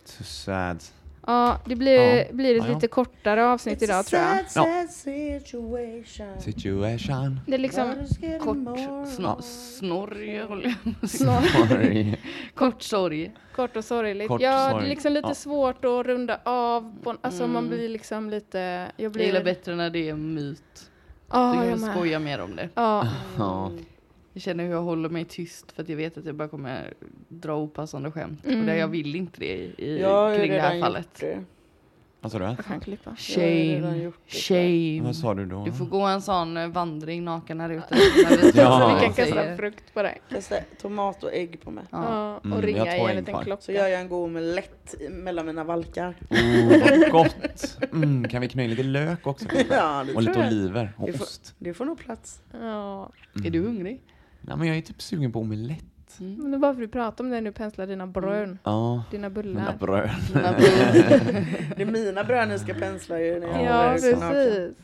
So 0.05 0.25
sad. 0.25 0.83
Ja, 1.27 1.59
det 1.65 1.77
blir, 1.77 2.17
Ja. 2.17 2.25
blir 2.33 2.51
ett 2.57 2.63
Ja, 2.63 2.69
ja. 2.69 2.75
lite 2.75 2.89
kortare 2.89 3.47
avsnitt 3.47 3.79
It's 3.81 3.85
idag 3.85 4.07
tror 4.07 4.23
jag. 4.23 4.51
sad, 4.51 4.91
situation. 4.91 6.05
Situation. 6.41 7.41
Det 7.47 7.55
är 7.55 7.59
liksom 7.59 7.95
Kort 8.41 8.57
more. 8.57 9.43
snorg, 9.43 10.35
jag 10.35 10.75
Sorry. 11.11 12.17
Kort 12.55 12.83
sorg. 12.83 13.33
kort 13.57 13.77
och 13.77 13.85
sorgligt. 13.85 14.29
Kort 14.29 14.41
ja, 14.41 14.51
det 14.51 14.57
är 14.57 14.71
sorg. 14.71 14.89
liksom 14.89 15.13
lite 15.13 15.29
Ja. 15.29 15.35
svårt 15.35 15.85
att 15.85 16.07
runda 16.07 16.41
av. 16.45 16.95
På, 17.03 17.17
alltså 17.21 17.47
man 17.47 17.65
Mm. 17.65 17.77
blir 17.77 17.89
liksom 17.89 18.31
lite... 18.31 18.59
Jag 18.59 19.05
Jag 19.05 19.13
blir... 19.13 19.25
gillar 19.27 19.45
bättre 19.45 19.75
när 19.77 19.91
det 19.91 20.09
är 20.09 20.15
myt. 20.15 20.91
Ja, 21.33 21.53
Du 21.53 21.59
kan 21.59 21.69
jag 21.69 21.81
skoja 21.97 22.19
mer 22.19 22.41
om 22.41 22.57
det. 22.57 22.69
Ja, 22.75 23.09
Ja. 23.39 23.71
Jag 24.37 24.43
känner 24.43 24.65
hur 24.65 24.71
jag 24.71 24.83
håller 24.83 25.09
mig 25.09 25.25
tyst 25.25 25.73
för 25.73 25.83
att 25.83 25.89
jag 25.89 25.97
vet 25.97 26.19
att 26.19 26.25
jag 26.25 26.35
bara 26.35 26.49
kommer 26.49 26.95
dra 27.29 27.57
opassande 27.57 28.11
skämt. 28.11 28.47
Mm. 28.47 28.61
Och 28.61 28.67
det, 28.67 28.77
jag 28.77 28.89
vill 28.89 29.17
inte 29.17 29.41
det 29.41 29.47
i, 29.57 29.75
i, 29.79 30.01
Jag 30.01 30.37
kring 30.37 30.51
det 30.53 30.61
här 30.61 30.81
fallet. 30.81 31.09
det. 31.21 31.45
Vad 32.21 32.33
sa 32.33 32.39
du? 32.39 32.45
jag 32.45 32.59
kan 32.65 32.81
klippa. 32.81 33.17
Shame, 33.17 34.13
shame. 34.27 35.01
Vad 35.03 35.17
sa 35.17 35.35
du 35.35 35.47
då? 35.47 35.65
Du 35.65 35.73
får 35.73 35.85
gå 35.87 36.01
en 36.01 36.23
sån 36.23 36.57
eh, 36.57 36.69
vandring 36.69 37.25
naken 37.25 37.61
här 37.61 37.71
ute. 37.71 37.87
Ja. 38.55 38.81
Så 38.81 38.95
vi 38.95 39.01
kan 39.07 39.13
kasta 39.13 39.57
frukt 39.57 39.95
på 39.95 40.03
dig. 40.03 40.21
Kasta 40.31 40.57
tomat 40.83 41.25
och 41.25 41.33
ägg 41.35 41.61
på 41.61 41.71
mig. 41.71 41.85
Ja. 41.91 42.37
Och 42.37 42.45
Mm, 42.45 42.59
jag 42.59 42.69
ringa 42.69 42.97
i 42.97 43.01
en 43.11 43.17
liten 43.17 43.43
klocka. 43.43 43.63
Så 43.63 43.73
gör 43.73 43.87
jag 43.89 44.01
en 44.01 44.09
god 44.09 44.25
omelett 44.25 44.95
i- 45.01 45.09
mellan 45.09 45.47
mina 45.47 45.65
valkar. 45.65 46.15
Oh, 46.31 47.01
vad 47.01 47.11
gott! 47.11 47.79
Mm, 47.93 48.29
kan 48.29 48.41
vi 48.41 48.49
knö 48.49 48.63
in 48.63 48.71
lite 48.71 48.83
lök 48.83 49.27
också? 49.27 49.47
Ja, 49.71 50.05
det 50.07 50.15
Och 50.15 50.23
lite 50.23 50.39
jag. 50.39 50.49
oliver 50.49 50.93
och 50.97 51.07
Det 51.07 51.13
får- 51.13 51.25
ost. 51.25 51.55
Det 51.59 51.75
får 51.75 51.85
nog 51.85 51.99
plats. 51.99 52.43
Ja, 52.61 53.11
Är 53.45 53.51
du 53.51 53.61
hungrig? 53.61 54.01
Nej, 54.47 54.57
men 54.57 54.69
jag 54.69 54.77
är 54.77 54.81
typ 54.81 55.03
sugen 55.03 55.33
på 55.33 55.41
omelett. 55.41 55.85
men 56.19 56.51
det 56.51 56.57
är 56.57 56.59
bara 56.59 56.75
för 56.75 56.83
att 56.83 56.89
du 56.89 56.93
pratar 56.93 57.25
om 57.25 57.31
det 57.31 57.41
nu 57.41 57.53
penslar 57.53 57.87
dina 57.87 58.07
brön, 58.07 58.59
Ja, 58.65 59.05
dina 59.11 59.29
mina 59.29 59.31
bullar. 59.31 59.61
Mina 59.61 59.79
bröd. 59.79 60.11
Det 61.77 61.83
är 61.83 61.87
mina 61.87 62.25
bröd 62.25 62.49
ni 62.49 62.59
ska 62.59 62.75
pensla 62.75 63.21
ju. 63.21 63.27
Ja, 63.27 63.59
är 63.59 63.93
precis. 63.93 64.77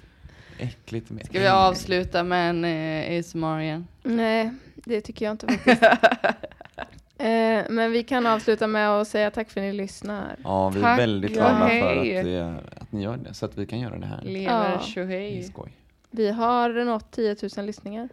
Äckligt 0.58 1.10
med 1.10 1.26
Ska 1.26 1.40
vi 1.40 1.48
avsluta 1.48 2.22
med 2.22 2.50
en 2.50 2.64
eh, 2.64 3.18
ASMR 3.18 3.60
igen? 3.60 3.86
Nej, 4.02 4.52
det 4.74 5.00
tycker 5.00 5.24
jag 5.24 5.32
inte 5.32 5.46
faktiskt. 5.46 5.82
eh, 7.18 7.62
men 7.70 7.92
vi 7.92 8.02
kan 8.02 8.26
avsluta 8.26 8.66
med 8.66 8.90
att 8.90 9.08
säga 9.08 9.30
tack 9.30 9.50
för 9.50 9.60
att 9.60 9.64
ni 9.64 9.72
lyssnar. 9.72 10.36
Ja, 10.44 10.68
vi 10.70 10.78
är 10.78 10.82
Tack 10.82 10.98
väldigt 10.98 11.30
och 11.30 11.36
glada 11.36 11.68
för 11.68 11.96
att, 11.96 12.24
det, 12.24 12.54
att 12.80 12.92
ni 12.92 13.02
gör 13.02 13.16
det, 13.16 13.34
så 13.34 13.46
att 13.46 13.58
vi 13.58 13.66
kan 13.66 13.80
göra 13.80 13.98
det 13.98 14.06
här. 14.06 14.22
Lever 14.22 14.54
Ja. 14.54 14.64
Är 14.64 14.78
tjohej. 14.78 15.52
Vi 16.10 16.30
har 16.30 16.84
nått 16.84 17.10
10 17.10 17.36
000 17.56 17.66
lyssningar. 17.66 18.08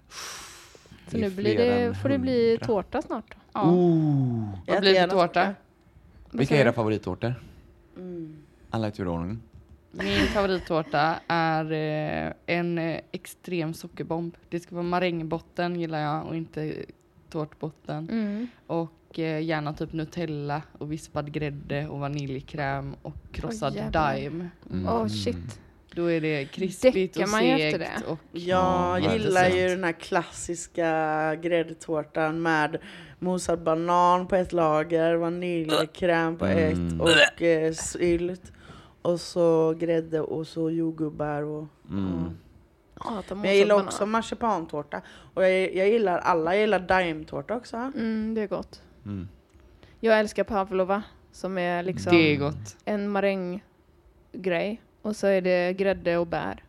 Så 1.08 1.18
nu 1.18 1.30
blir 1.30 1.58
det, 1.58 1.94
får 1.94 2.10
det 2.10 2.18
bli 2.18 2.50
100. 2.52 2.66
tårta 2.66 3.02
snart. 3.02 3.36
Ja. 3.54 3.64
Oh. 3.64 4.50
Vad 4.68 4.82
blir 4.82 4.94
det 4.94 5.00
för 5.00 5.08
tårta? 5.08 5.56
Vilka 6.32 6.56
är 6.56 6.62
era 6.62 6.74
favorittårtor? 6.74 7.34
Mm. 7.98 8.36
Alla 8.70 8.88
i 8.88 8.92
turordning. 8.92 9.42
Min 9.92 10.28
favorittårta 10.28 11.16
är 11.28 11.72
eh, 11.72 12.34
en 12.46 12.78
eh, 12.78 13.00
extrem 13.12 13.74
sockerbomb. 13.74 14.38
Det 14.50 14.60
ska 14.60 14.76
vara 14.76 14.84
marängbotten 14.84 15.80
gillar 15.80 16.00
jag 16.00 16.26
och 16.28 16.36
inte 16.36 16.76
tårtbotten. 17.30 18.10
Mm. 18.10 18.48
Och 18.68 19.20
eh, 19.20 19.44
gärna 19.44 19.74
typ 19.74 19.94
Nutella 19.94 20.62
och 20.78 20.92
vispad 20.92 21.32
grädde 21.32 21.88
och 21.88 22.00
vaniljkräm 22.00 22.96
och 23.02 23.16
krossad 23.32 23.76
jävlar. 23.76 24.14
daim. 24.14 24.50
Mm. 24.72 24.88
Åh 24.88 25.08
shit. 25.08 25.60
Då 25.98 26.12
är 26.12 26.22
det 26.22 26.46
krispigt 26.46 27.18
och 27.18 27.30
man 27.30 27.46
ju 27.46 27.52
efter 27.52 27.80
segt. 27.86 28.00
det? 28.06 28.12
Och 28.12 28.20
Jag 28.32 29.00
Ja, 29.02 29.14
gillar 29.14 29.50
ju 29.50 29.68
den 29.68 29.84
här 29.84 29.92
klassiska 29.92 31.36
gräddtårtan 31.36 32.42
med 32.42 32.78
mosad 33.20 33.64
banan 33.64 34.28
på 34.28 34.36
ett 34.36 34.54
lager, 34.54 35.16
vaniljkräm 35.16 36.38
på 36.38 36.46
Mm. 36.46 36.88
ett 36.96 37.02
och 37.02 37.42
eh, 37.42 37.74
sylt. 37.74 38.52
Och 39.02 39.20
så 39.22 39.74
grädde 39.80 40.20
och 40.22 40.48
så 40.48 40.70
jordgubbar 40.72 41.42
och... 41.42 41.68
Mm. 41.90 42.38
Men 43.30 43.44
jag 43.44 43.56
gillar 43.56 43.76
också 43.84 44.06
marsipantårta. 44.06 45.02
Och 45.34 45.44
jag, 45.44 45.76
jag 45.76 45.90
gillar 45.90 46.18
alla, 46.20 46.54
jag 46.56 46.62
gillar 46.62 46.80
daimtårta 46.80 47.56
också. 47.56 47.78
Mm, 47.78 48.34
det 48.34 48.42
är 48.42 48.48
gott. 48.48 48.82
Mm. 49.06 49.28
Jag 50.00 50.20
älskar 50.20 50.44
pavlova 50.44 51.04
som 51.32 51.58
är 51.58 51.84
liksom 51.84 52.14
det 52.14 52.34
är 52.34 52.38
gott. 52.38 52.78
en 52.86 53.10
maränggrej. 53.10 54.82
Och 55.02 55.16
så 55.16 55.28
är 55.28 55.42
det 55.42 55.74
grädde 55.74 56.18
och 56.18 56.28
bär. 56.28 56.64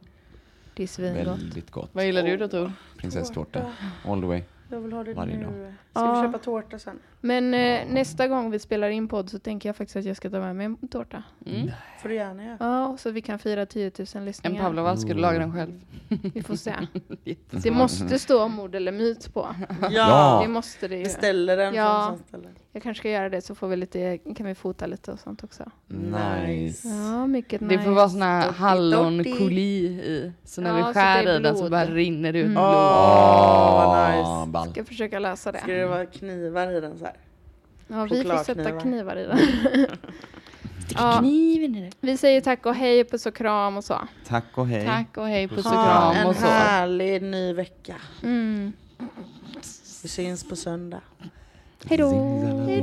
Det 0.75 0.83
är 0.83 0.87
svingott. 0.87 1.27
Väldigt 1.27 1.71
gott. 1.71 1.91
Vad 1.93 2.07
gillar 2.07 2.23
du 2.23 2.37
då 2.37 2.49
Tor? 2.49 2.73
Prinsesstårta. 2.97 3.73
All 4.05 4.21
the 4.21 4.27
way. 4.27 4.43
Jag 4.71 4.81
vill 4.81 4.93
ha 4.93 5.05
det 5.05 5.15
Varje 5.15 5.37
nu. 5.37 5.43
dag. 5.45 5.75
Ska 5.91 6.13
vi 6.21 6.27
köpa 6.27 6.39
tårta 6.39 6.79
sen? 6.79 6.99
Men 7.21 7.55
eh, 7.55 7.81
nästa 7.89 8.29
gång 8.29 8.51
vi 8.51 8.59
spelar 8.59 8.89
in 8.89 9.09
podd 9.09 9.31
så 9.31 9.39
tänker 9.39 9.69
jag 9.69 9.77
faktiskt 9.77 9.97
att 9.97 10.05
jag 10.05 10.17
ska 10.17 10.31
ta 10.31 10.39
med 10.41 10.57
mig 10.57 10.67
en 10.67 10.89
tårta. 10.89 11.23
Mm. 11.47 11.71
får 12.03 12.09
du 12.09 12.15
gärna 12.15 12.45
göra. 12.45 12.57
Ja, 12.61 12.97
så 12.99 13.11
vi 13.11 13.21
kan 13.23 13.39
fira 13.39 13.67
10 13.67 13.93
000 13.99 14.07
En 14.15 14.25
lyssningar. 14.25 14.63
pavlova, 14.63 14.97
ska 14.97 15.15
du 15.15 15.21
laga 15.21 15.39
den 15.39 15.53
själv? 15.55 15.81
Vi 16.35 16.43
får 16.43 16.57
se. 16.57 16.73
Det 17.51 17.71
måste 17.71 18.19
stå 18.19 18.43
om 18.43 18.61
ord 18.61 18.75
eller 18.75 18.93
myt 18.93 19.35
på. 19.35 19.47
Ja. 19.91 20.41
Det 20.43 20.49
måste 20.49 20.89
det 20.89 20.97
ju. 20.97 21.05
Beställer 21.05 21.57
den 21.57 21.75
Ja. 21.75 22.07
från 22.09 22.19
ställe. 22.29 22.49
Jag 22.73 22.83
kanske 22.83 23.01
ska 23.01 23.11
göra 23.11 23.29
det 23.29 23.41
så 23.41 23.55
får 23.55 23.69
vi 23.69 23.77
lite, 23.77 24.19
kan 24.37 24.47
vi 24.47 24.55
fota 24.55 24.87
lite 24.87 25.13
och 25.13 25.21
sånt 25.21 25.45
också. 25.45 25.65
Nice. 25.87 26.89
Ja, 26.89 27.27
mycket 27.27 27.61
Det 27.61 27.67
nice. 27.67 27.83
får 27.83 27.91
vara 27.91 28.09
sån 28.09 28.23
här 28.23 28.53
hallonkoli 28.53 29.87
i. 29.87 30.33
Så 30.45 30.61
när 30.61 30.79
Ja, 30.79 30.87
vi 30.89 30.95
skär 30.95 31.25
det 31.25 31.31
är 31.33 31.41
i 31.41 31.43
den 31.43 31.57
så 31.57 31.69
bara 31.71 31.85
rinner 31.85 32.33
det 32.33 32.39
ut 32.39 32.45
Mm. 32.45 32.55
blod. 32.55 32.65
Åh, 32.67 33.87
vad 33.87 34.11
nice. 34.11 34.53
Ball. 34.53 34.71
Ska 34.71 34.85
försöka 34.85 35.19
lösa 35.19 35.53
Ska 35.53 35.67
det. 35.73 35.79
det 35.81 35.87
vara 35.87 36.07
knivar 36.07 36.73
i 36.73 36.81
den 36.81 36.99
så 36.99 37.05
här? 37.05 37.15
Ja, 37.89 38.05
vi 38.11 38.25
får 38.25 38.45
sätta 38.45 38.81
knivar 38.81 39.17
i 39.17 39.27
den. 39.27 39.39
ja, 40.95 41.19
Kniven 41.19 41.75
i 41.77 41.81
det. 41.81 41.91
vi 42.01 42.17
säger 42.17 42.41
tack 42.41 42.67
och 42.67 42.75
hej, 42.75 43.05
puss 43.05 43.27
och 43.27 43.35
kram 43.35 43.77
och 43.77 43.85
så. 43.85 43.99
Tack 44.27 44.45
och 44.55 44.67
hej. 44.67 44.87
Tack 44.87 45.17
och 45.17 45.27
hej, 45.29 45.49
puss 45.49 45.67
och 45.67 45.73
kram 45.73 46.17
en 46.17 46.27
och 46.27 46.37
så. 46.37 46.47
härlig 46.47 47.23
ny 47.23 47.53
vecka. 47.53 47.95
Mm. 48.23 48.73
Vi 50.03 50.09
syns 50.09 50.49
på 50.49 50.57
söndag. 50.57 51.01
Hej 51.85 51.99
då! 51.99 52.11
Hej 52.67 52.83